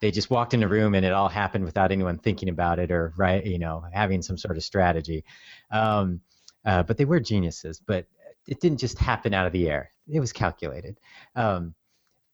[0.00, 2.90] they just walked in a room and it all happened without anyone thinking about it
[2.90, 5.22] or right, you know, having some sort of strategy.
[5.70, 6.22] Um,
[6.64, 7.78] uh, but they were geniuses.
[7.78, 8.06] But
[8.46, 9.90] it didn't just happen out of the air.
[10.08, 10.98] It was calculated.
[11.34, 11.74] Um,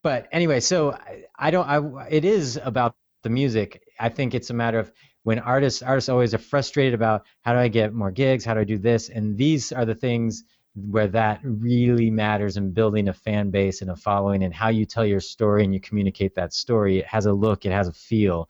[0.02, 1.66] but anyway, so I, I don't.
[1.66, 3.82] I it is about the music.
[3.98, 7.58] I think it's a matter of when artists artists always are frustrated about how do
[7.58, 10.44] I get more gigs, how do I do this, and these are the things
[10.74, 14.86] where that really matters in building a fan base and a following and how you
[14.86, 16.98] tell your story and you communicate that story.
[16.98, 18.48] It has a look, it has a feel,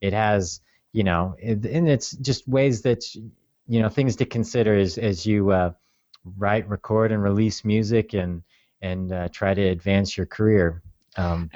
[0.00, 0.60] it has
[0.94, 5.26] you know, it, and it's just ways that you know things to consider as as
[5.26, 5.72] you uh,
[6.38, 8.42] write, record, and release music and
[8.82, 10.82] and uh, try to advance your career.
[11.16, 11.50] Um,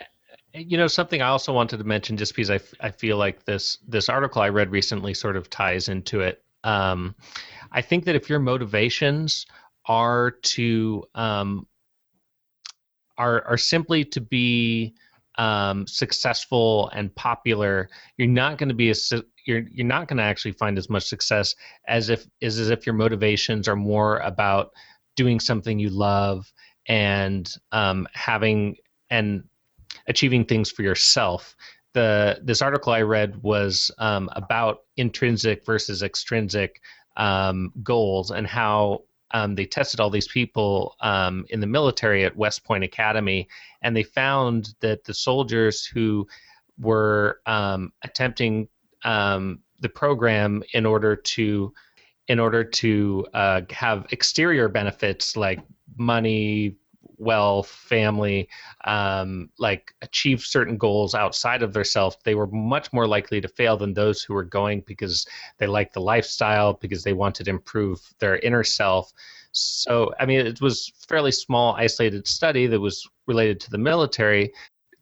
[0.54, 3.44] You know, something I also wanted to mention, just because I, f- I feel like
[3.44, 6.42] this this article I read recently sort of ties into it.
[6.64, 7.14] Um,
[7.70, 9.46] I think that if your motivations
[9.84, 11.66] are to um,
[13.18, 14.94] are are simply to be
[15.36, 20.18] um, successful and popular, you're not going to be a su- you're you're not going
[20.18, 21.56] to actually find as much success
[21.88, 24.70] as if is as if your motivations are more about
[25.16, 26.52] doing something you love
[26.86, 28.76] and um, having
[29.10, 29.42] and
[30.06, 31.56] achieving things for yourself.
[31.94, 36.80] The this article I read was um, about intrinsic versus extrinsic
[37.16, 42.36] um, goals and how um, they tested all these people um, in the military at
[42.36, 43.48] West Point Academy,
[43.82, 46.26] and they found that the soldiers who
[46.78, 48.68] were um, attempting
[49.04, 51.72] um, the program in order to
[52.28, 55.60] in order to uh, have exterior benefits like
[55.96, 56.76] money,
[57.16, 58.48] wealth, family,
[58.84, 63.48] um, like achieve certain goals outside of their self, they were much more likely to
[63.48, 65.26] fail than those who were going because
[65.58, 69.12] they liked the lifestyle, because they wanted to improve their inner self.
[69.52, 74.52] So, I mean, it was fairly small, isolated study that was related to the military.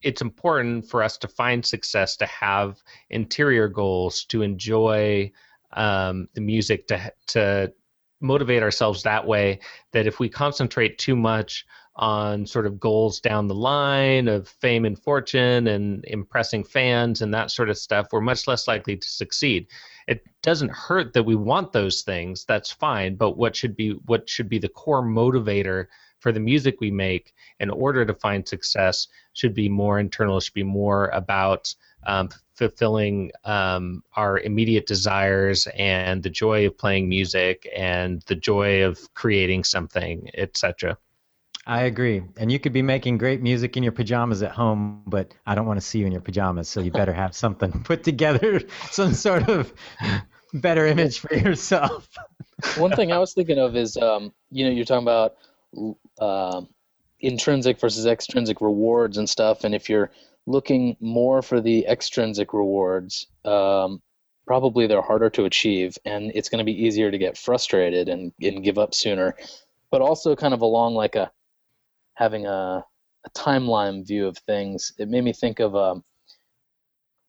[0.06, 5.32] It's important for us to find success, to have interior goals, to enjoy
[5.72, 7.72] um, the music, to to
[8.20, 9.58] motivate ourselves that way.
[9.92, 11.66] That if we concentrate too much
[11.96, 17.34] on sort of goals down the line of fame and fortune and impressing fans and
[17.34, 19.66] that sort of stuff, we're much less likely to succeed.
[20.06, 22.44] It doesn't hurt that we want those things.
[22.44, 23.16] That's fine.
[23.16, 25.86] But what should be what should be the core motivator
[26.18, 30.38] for the music we make in order to find success should be more internal.
[30.38, 31.74] It should be more about
[32.06, 38.84] um, fulfilling um, our immediate desires and the joy of playing music and the joy
[38.84, 40.96] of creating something, etc.
[41.66, 42.22] I agree.
[42.36, 45.66] And you could be making great music in your pajamas at home, but I don't
[45.66, 49.12] want to see you in your pajamas, so you better have something put together, some
[49.12, 49.74] sort of
[50.54, 52.08] better image for yourself.
[52.76, 55.34] One thing I was thinking of is, um, you know, you're talking about
[56.20, 56.68] um
[57.20, 60.10] intrinsic versus extrinsic rewards and stuff, and if you're
[60.46, 64.00] looking more for the extrinsic rewards, um,
[64.46, 68.32] probably they're harder to achieve, and it's going to be easier to get frustrated and,
[68.40, 69.34] and give up sooner.
[69.90, 71.30] But also, kind of along like a
[72.14, 72.84] having a,
[73.24, 76.04] a timeline view of things, it made me think of um,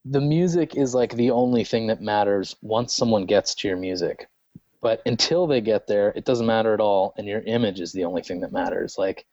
[0.06, 4.28] the music is like the only thing that matters once someone gets to your music.
[4.82, 8.06] But until they get there, it doesn't matter at all, and your image is the
[8.06, 8.96] only thing that matters.
[8.98, 9.26] Like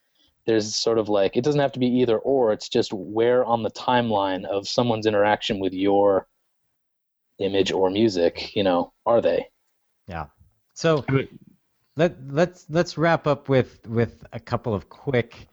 [0.46, 2.52] there's sort of like it doesn't have to be either or.
[2.52, 6.26] It's just where on the timeline of someone's interaction with your
[7.38, 9.48] image or music, you know, are they?
[10.06, 10.26] Yeah.
[10.74, 11.04] So
[11.96, 15.48] let let's let's wrap up with with a couple of quick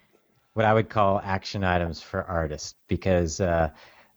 [0.53, 3.69] what I would call action items for artists because uh,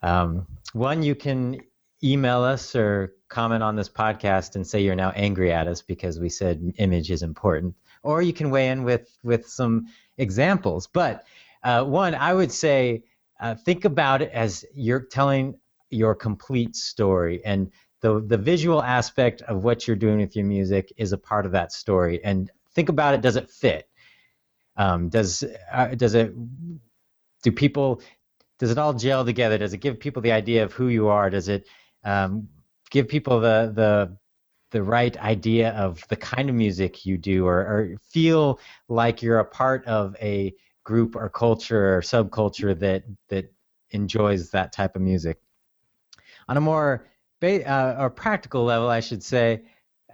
[0.02, 1.60] um, one you can
[2.02, 6.20] email us or comment on this podcast and say you're now angry at us because
[6.20, 7.74] we said image is important.
[8.02, 10.86] Or you can weigh in with with some examples.
[10.86, 11.24] But
[11.64, 13.02] uh, one I would say
[13.40, 15.58] uh, think about it as you're telling
[15.90, 17.44] your complete story.
[17.44, 17.70] And
[18.00, 21.52] the the visual aspect of what you're doing with your music is a part of
[21.52, 22.22] that story.
[22.22, 23.88] And think about it does it fit?
[24.76, 26.32] Um, does uh, does it
[27.42, 28.00] do people
[28.58, 29.58] does it all gel together?
[29.58, 31.30] Does it give people the idea of who you are?
[31.30, 31.66] Does it
[32.04, 32.48] um,
[32.94, 34.16] give people the the
[34.70, 39.40] the right idea of the kind of music you do or, or feel like you're
[39.40, 43.52] a part of a group or culture or subculture that that
[43.90, 45.38] enjoys that type of music
[46.48, 47.06] on a more
[47.40, 49.62] ba- uh, or practical level, I should say,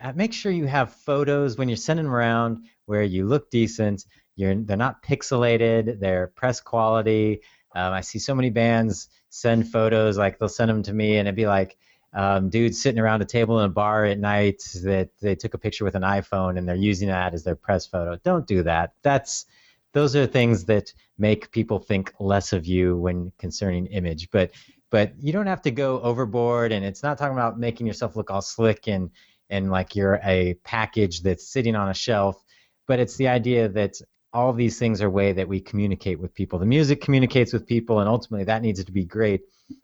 [0.00, 4.04] uh, make sure you have photos when you're sending around where you look decent.
[4.36, 6.00] You're, they're not pixelated.
[6.00, 7.40] They're press quality.
[7.74, 11.28] Um, I see so many bands send photos, like they'll send them to me, and
[11.28, 11.76] it'd be like
[12.12, 15.58] um, dudes sitting around a table in a bar at night that they took a
[15.58, 18.16] picture with an iPhone and they're using that as their press photo.
[18.24, 18.92] Don't do that.
[19.02, 19.46] That's
[19.92, 24.30] those are things that make people think less of you when concerning image.
[24.30, 24.50] But
[24.90, 28.30] but you don't have to go overboard, and it's not talking about making yourself look
[28.30, 29.10] all slick and
[29.48, 32.42] and like you're a package that's sitting on a shelf.
[32.86, 34.00] But it's the idea that
[34.32, 36.58] all these things are way that we communicate with people.
[36.58, 39.42] The music communicates with people, and ultimately that needs to be great.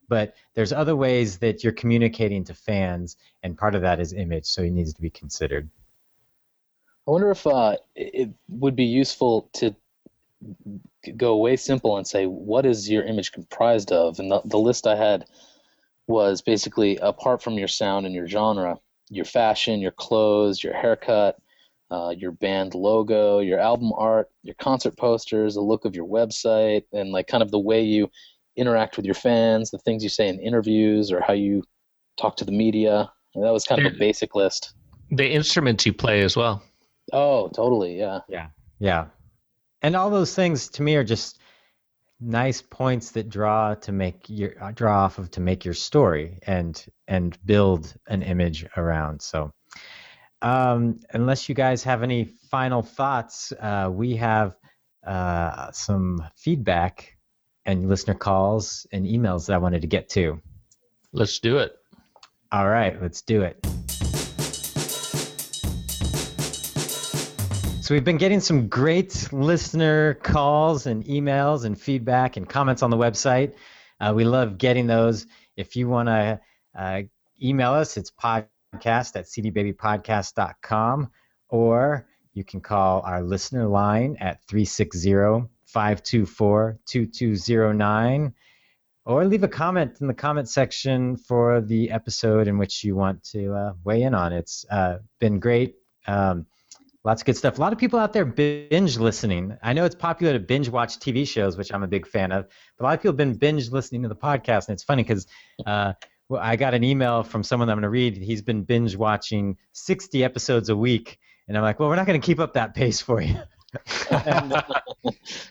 [0.09, 4.47] But there's other ways that you're communicating to fans, and part of that is image,
[4.47, 5.69] so it needs to be considered.
[7.07, 9.75] I wonder if uh, it would be useful to
[11.17, 14.19] go way simple and say, what is your image comprised of?
[14.19, 15.27] And the, the list I had
[16.09, 18.79] was basically apart from your sound and your genre,
[19.09, 21.39] your fashion, your clothes, your haircut,
[21.91, 26.83] uh, your band logo, your album art, your concert posters, the look of your website,
[26.93, 28.11] and like kind of the way you
[28.57, 31.63] interact with your fans, the things you say in interviews, or how you
[32.17, 33.11] talk to the media.
[33.35, 34.75] And that was kind of a basic list.
[35.11, 36.63] The instruments you play as well.
[37.13, 37.99] Oh, totally.
[37.99, 38.21] Yeah.
[38.29, 38.49] Yeah.
[38.79, 39.07] Yeah.
[39.83, 41.39] And all those things to me are just
[42.21, 46.39] nice points that draw to make your uh, draw off of to make your story
[46.47, 49.21] and and build an image around.
[49.21, 49.53] So
[50.43, 54.57] um, unless you guys have any final thoughts, uh, we have
[55.07, 57.17] uh, some feedback
[57.65, 60.41] and listener calls and emails that I wanted to get to.
[61.13, 61.77] Let's do it.
[62.53, 63.59] All right, let's do it.
[67.81, 72.91] So we've been getting some great listener calls and emails and feedback and comments on
[72.91, 73.55] the website.
[74.01, 75.27] Uh, we love getting those.
[75.57, 76.41] If you want to
[76.77, 77.03] uh,
[77.41, 78.49] email us, it's podcast
[78.85, 81.11] at cdbabypodcast.com
[81.49, 88.35] or you can call our listener line at 360 524 2209
[89.05, 93.23] or leave a comment in the comment section for the episode in which you want
[93.23, 94.33] to uh, weigh in on.
[94.33, 95.77] It's uh, been great.
[96.07, 96.47] Um,
[97.07, 97.57] Lots of good stuff.
[97.57, 99.57] A lot of people out there binge listening.
[99.63, 102.49] I know it's popular to binge watch TV shows, which I'm a big fan of,
[102.77, 104.67] but a lot of people have been binge listening to the podcast.
[104.67, 105.29] And it's funny because
[105.65, 105.93] uh,
[106.29, 108.17] well, I got an email from someone I'm going to read.
[108.17, 111.19] He's been binge watching 60 episodes a week.
[111.49, 113.37] And I'm like, well, we're not going to keep up that pace for you.
[114.11, 114.55] and,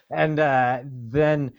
[0.10, 1.54] and uh, then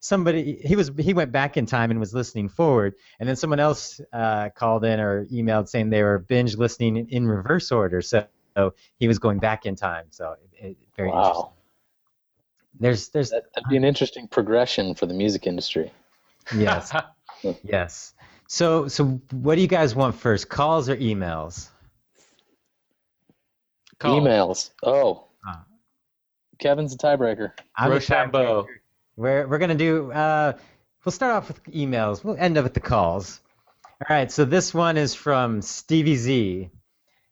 [0.00, 3.60] somebody he was he went back in time and was listening forward and then someone
[3.60, 8.02] else uh, called in or emailed saying they were binge listening in, in reverse order
[8.02, 10.06] so so he was going back in time.
[10.10, 11.20] So it, it, very wow.
[11.20, 11.50] interesting.
[12.80, 15.92] There's there's that, would be an interesting progression for the music industry.
[16.54, 16.92] Yes.
[17.62, 18.14] yes.
[18.52, 20.50] So so what do you guys want first?
[20.50, 21.70] Calls or emails?
[23.98, 24.22] Calls.
[24.22, 24.70] Emails.
[24.82, 25.24] Oh.
[25.48, 25.54] Uh,
[26.58, 27.52] Kevin's a tiebreaker.
[27.74, 28.66] I'm Rochambeau.
[29.16, 30.52] We're we're gonna do uh
[31.02, 32.22] we'll start off with emails.
[32.22, 33.40] We'll end up with the calls.
[33.86, 36.70] All right, so this one is from Stevie Z.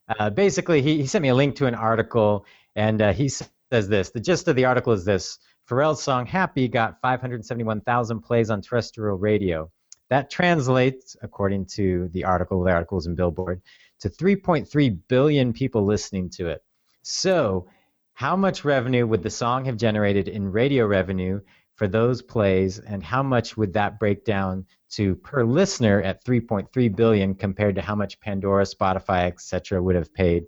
[0.09, 3.89] Uh, basically, he, he sent me a link to an article, and uh, he says
[3.89, 4.09] this.
[4.09, 9.19] The gist of the article is this Pharrell's song Happy got 571,000 plays on terrestrial
[9.19, 9.71] radio.
[10.11, 13.63] That translates, according to the article, the articles in Billboard,
[14.01, 16.63] to 3.3 billion people listening to it.
[17.03, 17.69] So,
[18.15, 21.41] how much revenue would the song have generated in radio revenue
[21.77, 26.95] for those plays, and how much would that break down to per listener at 3.3
[26.95, 29.83] billion compared to how much Pandora, Spotify, etc.
[29.83, 30.45] would have paid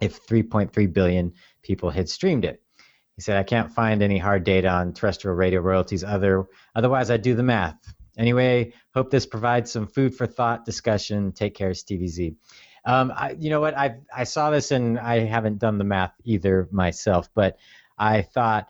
[0.00, 1.32] if 3.3 billion
[1.62, 2.62] people had streamed it?
[3.16, 6.04] He said, I can't find any hard data on terrestrial radio royalties.
[6.04, 7.76] Other, otherwise, I'd do the math.
[8.18, 11.32] Anyway, hope this provides some food for thought discussion.
[11.32, 12.36] Take care, Stevie Z.
[12.84, 13.76] Um, I, you know what?
[13.76, 17.58] I I saw this and I haven't done the math either myself, but
[17.98, 18.68] I thought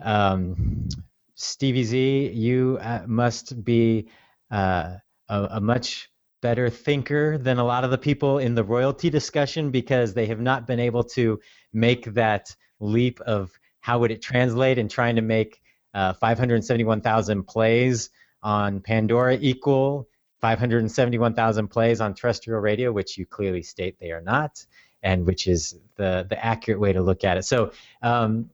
[0.00, 0.88] um,
[1.34, 4.08] Stevie Z, you uh, must be
[4.50, 4.96] uh,
[5.28, 6.10] a, a, much
[6.42, 10.40] better thinker than a lot of the people in the royalty discussion because they have
[10.40, 11.40] not been able to
[11.72, 15.60] make that leap of how would it translate and trying to make
[15.94, 18.10] uh, 571,000 plays
[18.46, 20.08] on Pandora equal
[20.40, 24.64] 571,000 plays on terrestrial radio, which you clearly state they are not,
[25.02, 27.44] and which is the the accurate way to look at it.
[27.44, 27.72] So
[28.02, 28.48] um,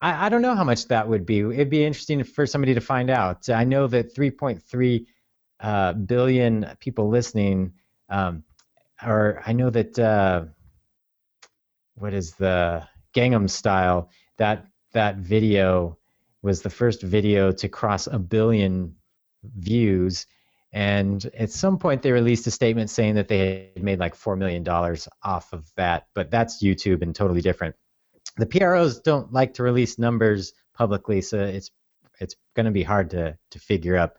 [0.00, 1.40] I, I don't know how much that would be.
[1.40, 3.50] It'd be interesting for somebody to find out.
[3.50, 5.04] I know that 3.3
[5.60, 7.74] uh, billion people listening,
[8.08, 8.42] um,
[9.04, 10.44] or I know that uh,
[11.96, 14.08] what is the Gangnam Style?
[14.38, 15.98] That that video
[16.40, 18.94] was the first video to cross a billion
[19.42, 20.26] views.
[20.72, 24.36] And at some point, they released a statement saying that they had made like $4
[24.36, 24.66] million
[25.22, 27.76] off of that, but that's YouTube and totally different.
[28.36, 31.70] the PROs don't like to release numbers publicly, so it's
[32.20, 34.16] it's going to be hard to to figure up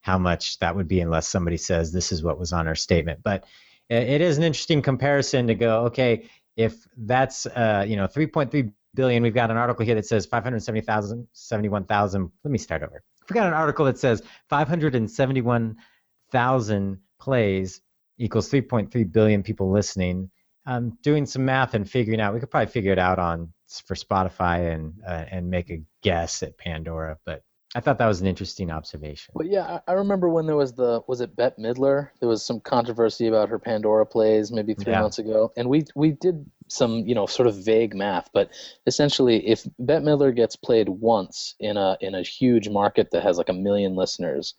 [0.00, 3.20] how much that would be unless somebody says this is what was on our statement.
[3.22, 3.44] But
[3.88, 5.84] it is an interesting comparison to go.
[5.86, 10.26] Okay, if that's uh, you know 3.3 billion, we've got an article here that says
[10.26, 12.30] 570,000, 71,000.
[12.44, 13.02] Let me start over.
[13.28, 17.80] We got an article that says 571,000 plays
[18.18, 20.30] equals 3.3 billion people listening.
[20.66, 22.32] I'm doing some math and figuring out.
[22.34, 23.52] We could probably figure it out on
[23.86, 27.42] for Spotify and uh, and make a guess at Pandora, but
[27.74, 29.32] I thought that was an interesting observation.
[29.36, 32.10] But yeah, I remember when there was the was it Bette Midler?
[32.20, 35.00] There was some controversy about her Pandora plays maybe three Yeah.
[35.02, 38.50] months ago, and we we did some you know sort of vague math, but
[38.86, 43.38] essentially, if Bette Midler gets played once in a in a huge market that has
[43.38, 44.54] like a million listeners,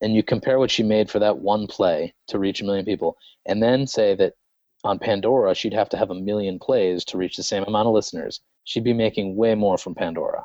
[0.00, 3.16] and you compare what she made for that one play to reach a million people,
[3.46, 4.34] and then say that
[4.84, 7.94] on Pandora she'd have to have a million plays to reach the same amount of
[7.94, 10.44] listeners, she'd be making way more from Pandora.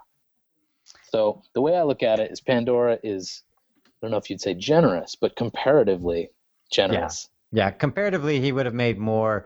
[1.11, 3.43] So the way I look at it is Pandora is
[3.85, 6.29] I don't know if you'd say generous, but comparatively
[6.71, 7.29] generous.
[7.51, 9.45] Yeah, comparatively, he would have made more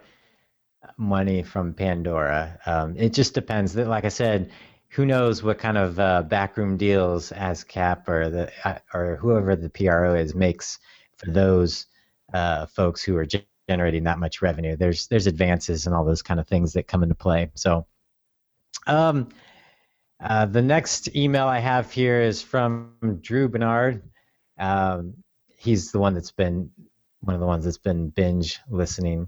[0.98, 2.60] money from Pandora.
[2.66, 3.74] Um, it just depends.
[3.74, 4.52] That, like I said,
[4.90, 9.70] who knows what kind of uh, backroom deals ASCAP or the uh, or whoever the
[9.70, 10.80] PRO is makes
[11.18, 11.88] for those
[12.34, 14.76] uh, folks who are ge- generating that much revenue.
[14.76, 17.52] There's there's advances and all those kind of things that come into play.
[17.56, 17.86] So,
[18.88, 19.30] um,
[20.24, 24.02] uh, the next email I have here is from Drew Bernard.
[24.58, 25.16] Um,
[25.58, 26.72] he's the one that's been
[27.26, 29.28] one of the ones that's been binge listening.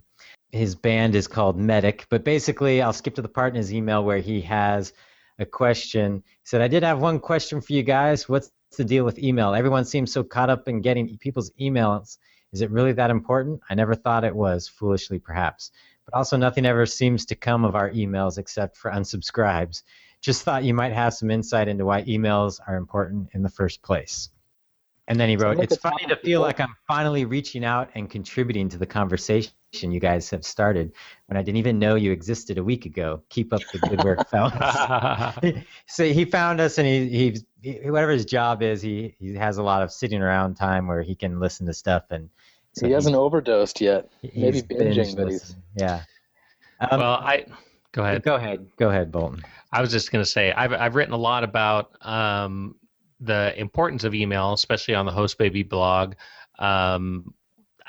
[0.52, 4.04] His band is called Medic, but basically, I'll skip to the part in his email
[4.04, 4.94] where he has
[5.40, 6.24] a question.
[6.26, 8.30] He said, I did have one question for you guys.
[8.30, 9.54] What's the deal with email?
[9.54, 12.18] Everyone seems so caught up in getting people's emails.
[12.54, 13.62] Is it really that important?
[13.70, 15.72] I never thought it was, foolishly perhaps.
[16.06, 19.82] But also, nothing ever seems to come of our emails except for unsubscribes.
[20.22, 23.82] Just thought you might have some insight into why emails are important in the first
[23.82, 24.30] place.
[25.10, 28.10] And then he wrote, like It's funny to feel like I'm finally reaching out and
[28.10, 29.52] contributing to the conversation
[29.82, 30.92] you guys have started
[31.28, 33.22] when I didn't even know you existed a week ago.
[33.30, 35.58] Keep up the good work, fellas.
[35.88, 39.58] so he found us and he, he, he whatever his job is, he, he has
[39.58, 42.04] a lot of sitting around time where he can listen to stuff.
[42.10, 42.30] And
[42.74, 44.10] so he hasn't overdosed yet.
[44.22, 46.02] he's maybe binging, but he's- Yeah.
[46.80, 47.46] Um, well, I
[47.92, 48.22] go ahead.
[48.24, 48.68] go ahead.
[48.78, 49.42] Go ahead, Bolton.
[49.72, 52.76] I was just going to say I've I've written a lot about um,
[53.20, 56.16] the importance of email, especially on the Host Baby blog.
[56.60, 57.34] Um,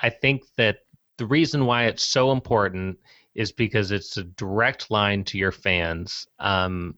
[0.00, 0.78] I think that
[1.18, 2.98] the reason why it's so important
[3.34, 6.26] is because it's a direct line to your fans.
[6.38, 6.96] Um,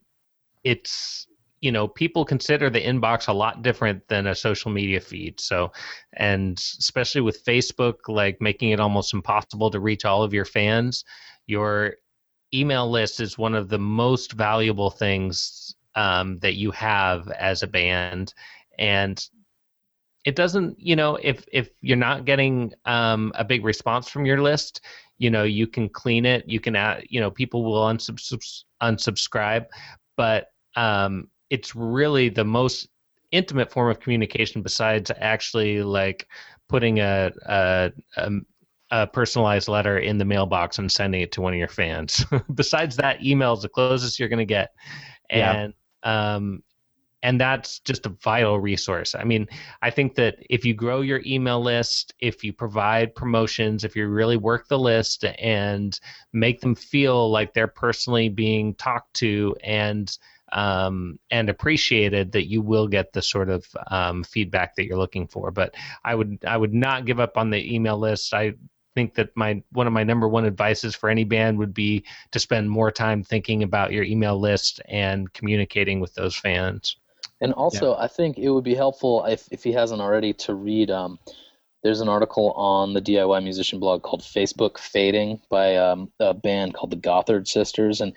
[0.65, 1.27] it's
[1.61, 5.41] you know people consider the inbox a lot different than a social media feed.
[5.41, 5.73] So,
[6.15, 11.05] and especially with Facebook, like making it almost impossible to reach all of your fans,
[11.47, 11.97] your
[12.53, 17.67] email list is one of the most valuable things um, that you have as a
[17.67, 18.35] band.
[18.79, 19.23] And
[20.27, 24.43] it doesn't you know if if you're not getting um, a big response from your
[24.43, 24.83] list
[25.21, 26.49] you know you can clean it.
[26.49, 29.67] You can add you know people will unsubs- unsubscribe.
[30.17, 32.89] But um, it's really the most
[33.31, 36.27] intimate form of communication besides actually like
[36.69, 38.31] putting a, a, a
[38.93, 42.25] a personalized letter in the mailbox and sending it to one of your fans.
[42.55, 44.71] Besides that, email is the closest you're going to get,
[45.29, 46.63] and um,
[47.23, 49.15] and that's just a vital resource.
[49.15, 49.47] I mean,
[49.83, 54.09] I think that if you grow your email list, if you provide promotions, if you
[54.09, 55.99] really work the list and
[56.33, 60.17] make them feel like they're personally being talked to and
[60.53, 65.29] um, and appreciated, that you will get the sort of um, feedback that you're looking
[65.29, 65.51] for.
[65.53, 65.75] But
[66.05, 68.35] I would I would not give up on the email list.
[68.35, 68.55] I
[68.95, 72.39] think that my one of my number one advices for any band would be to
[72.39, 76.97] spend more time thinking about your email list and communicating with those fans.
[77.41, 80.91] And also, I think it would be helpful if, if he hasn't already to read.
[80.91, 81.19] Um,
[81.83, 86.75] there's an article on the DIY musician blog called "Facebook Fading" by um, a band
[86.75, 88.15] called the Gothard Sisters, and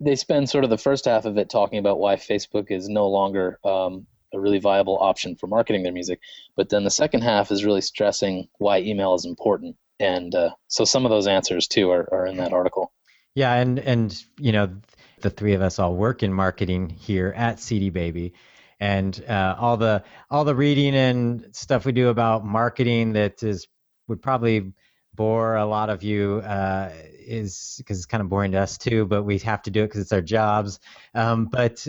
[0.00, 3.08] they spend sort of the first half of it talking about why Facebook is no
[3.08, 6.20] longer um, a really viable option for marketing their music,
[6.56, 9.76] but then the second half is really stressing why email is important.
[10.02, 12.92] And uh, so some of those answers too are, are in that article.
[13.34, 14.76] Yeah, and and you know,
[15.20, 18.34] the three of us all work in marketing here at CD Baby,
[18.80, 23.68] and uh, all the all the reading and stuff we do about marketing that is
[24.08, 24.72] would probably
[25.14, 29.06] bore a lot of you uh, is because it's kind of boring to us too,
[29.06, 30.80] but we have to do it because it's our jobs.
[31.14, 31.86] Um, but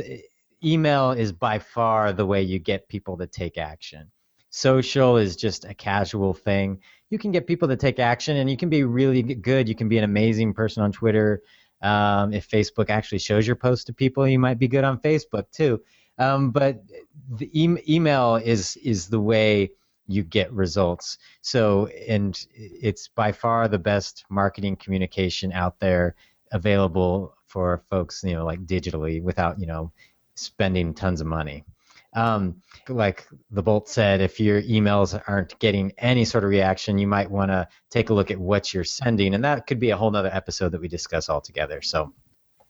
[0.64, 4.12] email is by far the way you get people to take action.
[4.50, 6.80] Social is just a casual thing.
[7.14, 9.70] You can get people to take action, and you can be really good.
[9.70, 11.44] You can be an amazing person on Twitter,
[11.84, 15.52] Um, if Facebook actually shows your post to people, you might be good on Facebook
[15.52, 15.82] too.
[16.18, 16.82] Um, but
[17.30, 19.72] the e- email is is the way
[20.08, 21.18] you get results.
[21.42, 26.16] So, and it's by far the best marketing communication out there
[26.52, 29.92] available for folks, you know, like digitally without, you know,
[30.36, 31.66] spending tons of money.
[32.14, 37.08] Um, like the Bolt said, if your emails aren't getting any sort of reaction, you
[37.08, 39.98] might want to take a look at what you're sending, and that could be a
[39.98, 41.82] whole nother episode that we discuss all together.
[41.82, 42.14] So,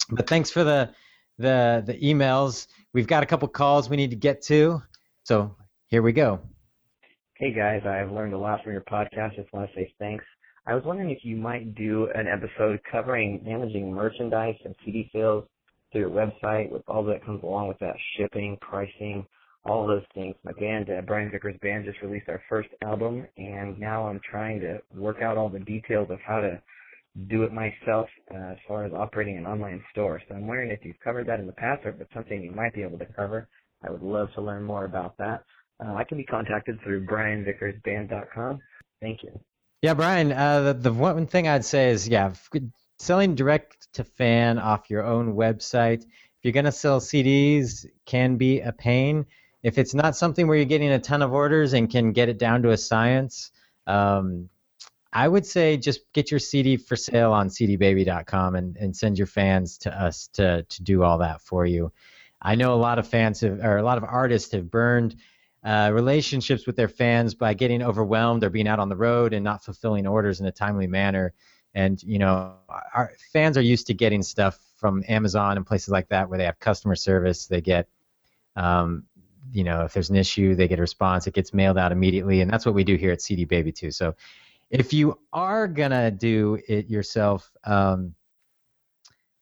[0.09, 0.91] but thanks for the
[1.37, 2.67] the the emails.
[2.93, 4.81] We've got a couple calls we need to get to,
[5.23, 5.55] so
[5.87, 6.39] here we go.
[7.35, 9.35] Hey guys, I've learned a lot from your podcast.
[9.35, 10.25] Just want to say thanks.
[10.65, 15.43] I was wondering if you might do an episode covering managing merchandise and CD sales
[15.91, 19.25] through your website with all that comes along with that shipping, pricing,
[19.65, 20.35] all those things.
[20.43, 24.59] My band, uh, Brian Vickers Band, just released our first album, and now I'm trying
[24.61, 26.61] to work out all the details of how to
[27.27, 30.21] do it myself uh, as far as operating an online store.
[30.27, 32.51] So I'm wondering if you've covered that in the past or if it's something you
[32.51, 33.47] might be able to cover.
[33.85, 35.43] I would love to learn more about that.
[35.83, 38.59] Uh, I can be contacted through brianvickersband.com.
[39.01, 39.39] Thank you.
[39.81, 40.31] Yeah, Brian.
[40.31, 42.33] Uh, the, the one thing I'd say is, yeah,
[42.99, 46.03] selling direct to fan off your own website.
[46.03, 49.25] If you're going to sell CDs, can be a pain.
[49.63, 52.37] If it's not something where you're getting a ton of orders and can get it
[52.37, 53.51] down to a science,
[53.87, 54.49] um,
[55.13, 59.27] I would say just get your CD for sale on cdbaby.com and, and send your
[59.27, 61.91] fans to us to, to do all that for you.
[62.41, 65.15] I know a lot of fans have, or a lot of artists have burned
[65.63, 69.43] uh, relationships with their fans by getting overwhelmed or being out on the road and
[69.43, 71.33] not fulfilling orders in a timely manner.
[71.73, 72.55] And you know,
[72.93, 76.45] our fans are used to getting stuff from Amazon and places like that where they
[76.45, 77.47] have customer service.
[77.47, 77.87] They get,
[78.55, 79.03] um,
[79.51, 81.27] you know, if there's an issue, they get a response.
[81.27, 83.91] It gets mailed out immediately, and that's what we do here at CD Baby too.
[83.91, 84.15] So,
[84.69, 88.15] if you are gonna do it yourself, um,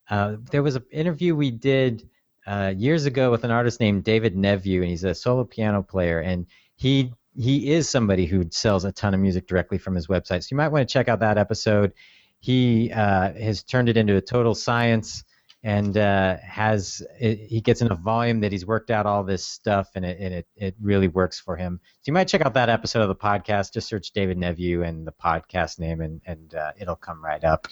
[0.10, 2.10] uh, there was an interview we did
[2.46, 6.20] uh, years ago with an artist named David Nevue, and he's a solo piano player,
[6.20, 10.44] and he he is somebody who sells a ton of music directly from his website.
[10.44, 11.94] So you might want to check out that episode
[12.42, 15.24] he uh, has turned it into a total science
[15.64, 19.90] and uh, has it, he gets enough volume that he's worked out all this stuff
[19.94, 21.80] and it and it, it really works for him.
[21.84, 23.74] So you might check out that episode of the podcast.
[23.74, 27.68] Just search David Nevue and the podcast name and and uh, it'll come right up.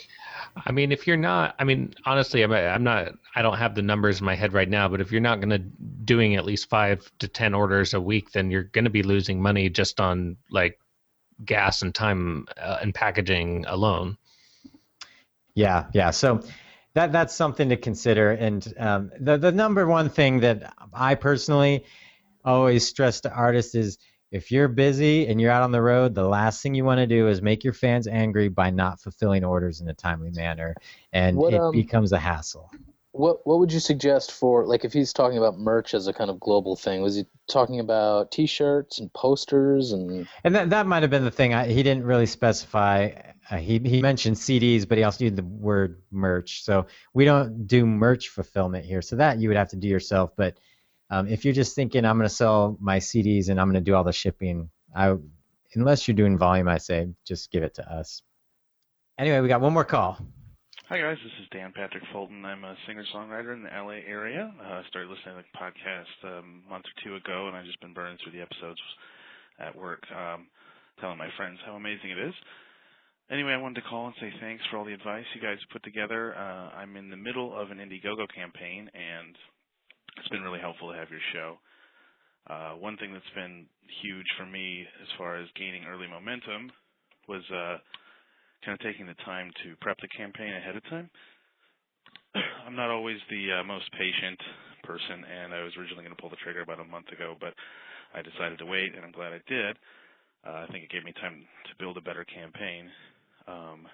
[0.65, 3.81] I mean, if you're not, I mean, honestly, I'm I'm not, I don't have the
[3.81, 6.69] numbers in my head right now, but if you're not going to doing at least
[6.69, 10.37] five to ten orders a week, then you're going to be losing money just on
[10.51, 10.79] like
[11.43, 14.17] gas and time uh, and packaging alone.
[15.55, 16.11] Yeah, yeah.
[16.11, 16.41] So
[16.99, 18.31] that that's something to consider.
[18.31, 21.85] And um, the the number one thing that I personally
[22.43, 23.97] always stress to artists is
[24.31, 27.07] if you're busy and you're out on the road, the last thing you want to
[27.07, 30.75] do is make your fans angry by not fulfilling orders in a timely manner,
[31.13, 32.69] and what, it um, becomes a hassle.
[33.13, 36.29] What what would you suggest for like if he's talking about merch as a kind
[36.29, 37.01] of global thing?
[37.01, 40.27] Was he talking about T-shirts and posters and?
[40.43, 41.53] And that that might have been the thing.
[41.53, 43.11] I, he didn't really specify.
[43.49, 46.63] Uh, he he mentioned CDs, but he also used the word merch.
[46.63, 49.01] So we don't do merch fulfillment here.
[49.01, 50.31] So that you would have to do yourself.
[50.35, 50.57] But
[51.09, 53.91] um, if you're just thinking I'm going to sell my CDs and I'm going to
[53.91, 55.15] do all the shipping, I
[55.73, 58.21] unless you're doing volume, I say just give it to us.
[59.17, 60.17] Anyway, we got one more call.
[60.89, 62.43] Hi guys, this is Dan Patrick Fulton.
[62.45, 64.51] I'm a singer-songwriter in the LA area.
[64.57, 67.65] Uh, I started listening to the podcast um, a month or two ago, and I've
[67.65, 68.81] just been burning through the episodes
[69.59, 70.47] at work, um,
[70.99, 72.33] telling my friends how amazing it is.
[73.29, 75.83] Anyway, I wanted to call and say thanks for all the advice you guys put
[75.83, 76.33] together.
[76.33, 79.35] Uh, I'm in the middle of an Indiegogo campaign, and
[80.17, 81.61] it's been really helpful to have your show.
[82.49, 83.67] Uh, one thing that's been
[84.01, 86.73] huge for me as far as gaining early momentum
[87.27, 87.77] was uh,
[88.65, 91.09] kind of taking the time to prep the campaign ahead of time.
[92.65, 94.41] I'm not always the uh, most patient
[94.81, 97.53] person, and I was originally going to pull the trigger about a month ago, but
[98.17, 99.77] I decided to wait, and I'm glad I did.
[100.41, 102.89] Uh, I think it gave me time to build a better campaign.
[103.47, 103.87] Um,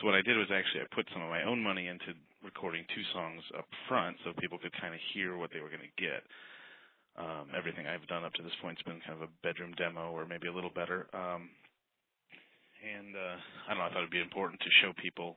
[0.00, 2.84] so what I did was actually I put some of my own money into recording
[2.94, 5.96] two songs up front so people could kind of hear what they were going to
[6.00, 6.26] get.
[7.14, 10.10] Um, everything I've done up to this point has been kind of a bedroom demo
[10.10, 11.06] or maybe a little better.
[11.12, 11.52] Um,
[12.82, 15.36] and uh, I don't know, I thought it'd be important to show people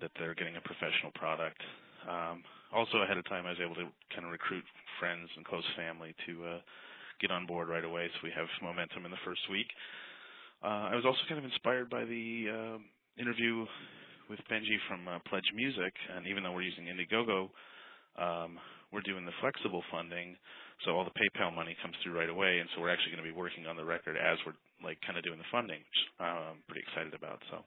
[0.00, 1.60] that they're getting a professional product.
[2.08, 2.42] Um,
[2.72, 4.64] also, ahead of time, I was able to kind of recruit
[4.98, 6.60] friends and close family to uh,
[7.20, 9.68] get on board right away, so we have momentum in the first week.
[10.62, 12.78] Uh, I was also kind of inspired by the uh,
[13.16, 13.64] interview
[14.28, 17.48] with Benji from uh, Pledge Music, and even though we're using Indiegogo,
[18.20, 18.60] um,
[18.92, 20.36] we're doing the flexible funding,
[20.84, 23.30] so all the PayPal money comes through right away, and so we're actually going to
[23.30, 26.60] be working on the record as we're like kind of doing the funding, which I'm
[26.68, 27.40] pretty excited about.
[27.50, 27.64] So,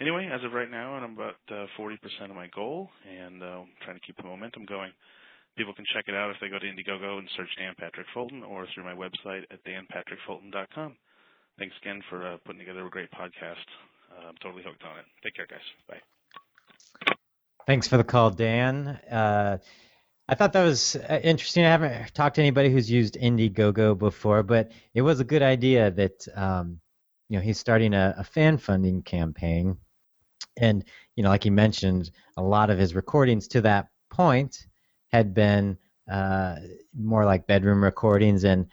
[0.00, 1.96] anyway, as of right now, I'm about uh, 40%
[2.30, 4.92] of my goal, and uh, trying to keep the momentum going.
[5.56, 8.42] People can check it out if they go to Indiegogo and search Dan Patrick Fulton,
[8.42, 10.96] or through my website at danpatrickfulton.com.
[11.58, 13.66] Thanks again for uh, putting together a great podcast.
[14.10, 15.04] Uh, I'm totally hooked on it.
[15.22, 15.60] Take care, guys.
[15.88, 16.00] Bye.
[17.66, 18.88] Thanks for the call, Dan.
[18.88, 19.58] Uh,
[20.28, 21.64] I thought that was uh, interesting.
[21.64, 25.90] I haven't talked to anybody who's used Indiegogo before, but it was a good idea
[25.90, 26.80] that um,
[27.28, 29.76] you know he's starting a, a fan funding campaign,
[30.56, 30.84] and
[31.16, 34.66] you know, like he mentioned, a lot of his recordings to that point
[35.12, 35.76] had been
[36.10, 36.56] uh,
[36.98, 38.66] more like bedroom recordings and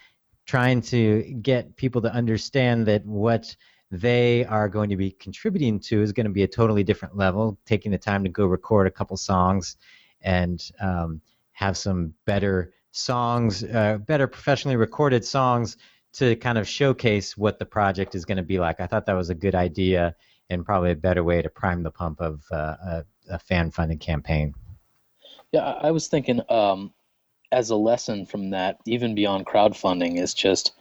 [0.50, 3.56] trying to get people to understand that what
[3.92, 7.60] they are going to be contributing to is going to be a totally different level,
[7.68, 9.78] taking the time to go record a couple songs
[10.22, 11.22] and um,
[11.52, 15.78] have some better songs, uh, better professionally recorded songs
[16.14, 18.80] to kind of showcase what the project is going to be like.
[18.80, 20.16] I thought that was a good idea
[20.50, 24.00] and probably a better way to prime the pump of uh, a, a fan funded
[24.00, 24.56] campaign.
[25.52, 26.92] Yeah, I was thinking um,
[27.52, 30.74] as a lesson from that, even beyond crowdfunding, is just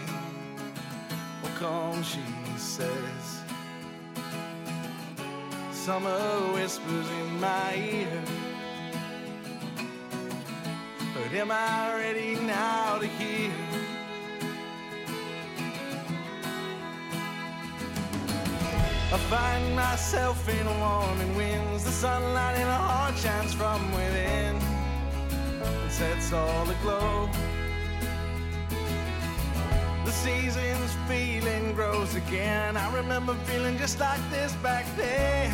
[1.45, 2.25] Oh, come, she
[2.57, 3.27] says.
[5.71, 6.19] Summer
[6.55, 8.23] whispers in my ear.
[11.15, 13.66] But am I ready now to hear?
[19.17, 21.85] I find myself in warming winds.
[21.85, 24.57] The sunlight in a heart shines from within
[25.65, 27.31] and sets all aglow.
[30.05, 32.77] The season's feeling grows again.
[32.77, 35.51] I remember feeling just like this back then,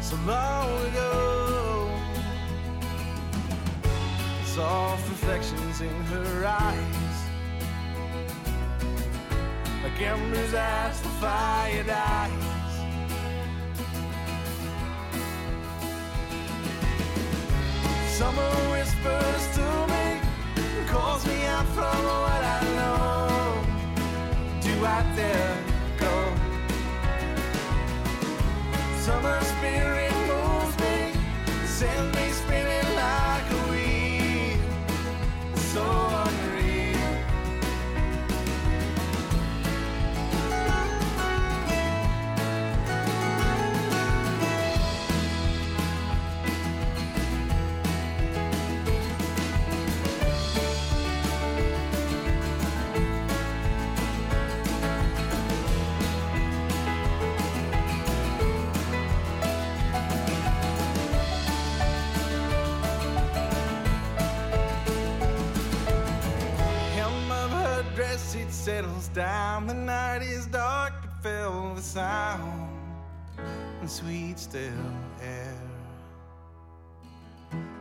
[0.00, 1.90] so long ago.
[4.46, 7.09] Soft reflections in her eyes,
[10.02, 12.30] embers as the fire dies.
[18.08, 20.20] Summer whispers to me,
[20.86, 23.64] calls me out from what I know.
[24.60, 25.56] Do I dare
[25.98, 26.14] go?
[29.00, 31.14] Summer spirit moves me,
[31.66, 32.29] sends me
[68.60, 69.66] settles down.
[69.66, 72.68] The night is dark, but filled with sound
[73.80, 74.84] and sweet still
[75.22, 75.58] air.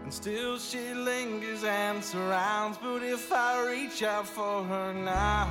[0.03, 2.77] And still she lingers and surrounds.
[2.81, 5.49] But if I reach out for her now,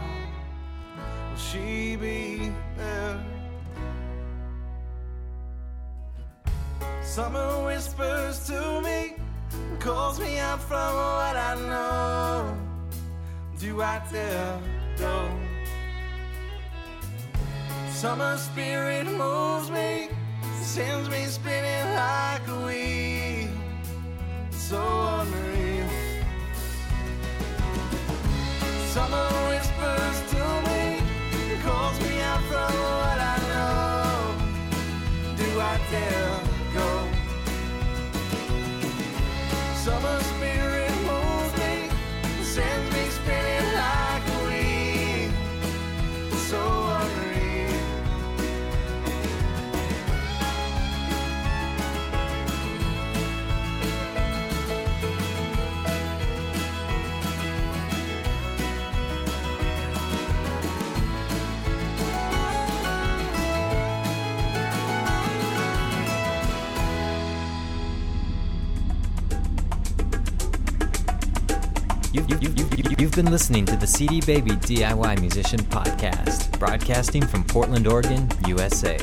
[0.97, 3.23] will she be there?
[7.03, 9.17] Summer whispers to me,
[9.79, 12.57] calls me out from what I know.
[13.59, 14.78] Do I dare
[17.99, 20.09] Summer spirit moves me,
[20.63, 23.51] sends me spinning like a wheel.
[24.53, 24.81] So
[25.21, 25.89] unreal.
[28.95, 31.03] Summer whispers to me,
[31.65, 34.35] calls me out from what I know.
[35.37, 36.41] Do I dare
[36.75, 36.89] go?
[39.75, 40.28] Summer
[72.29, 78.29] You've, you've been listening to the CD Baby DIY Musician Podcast, broadcasting from Portland, Oregon,
[78.47, 78.99] USA.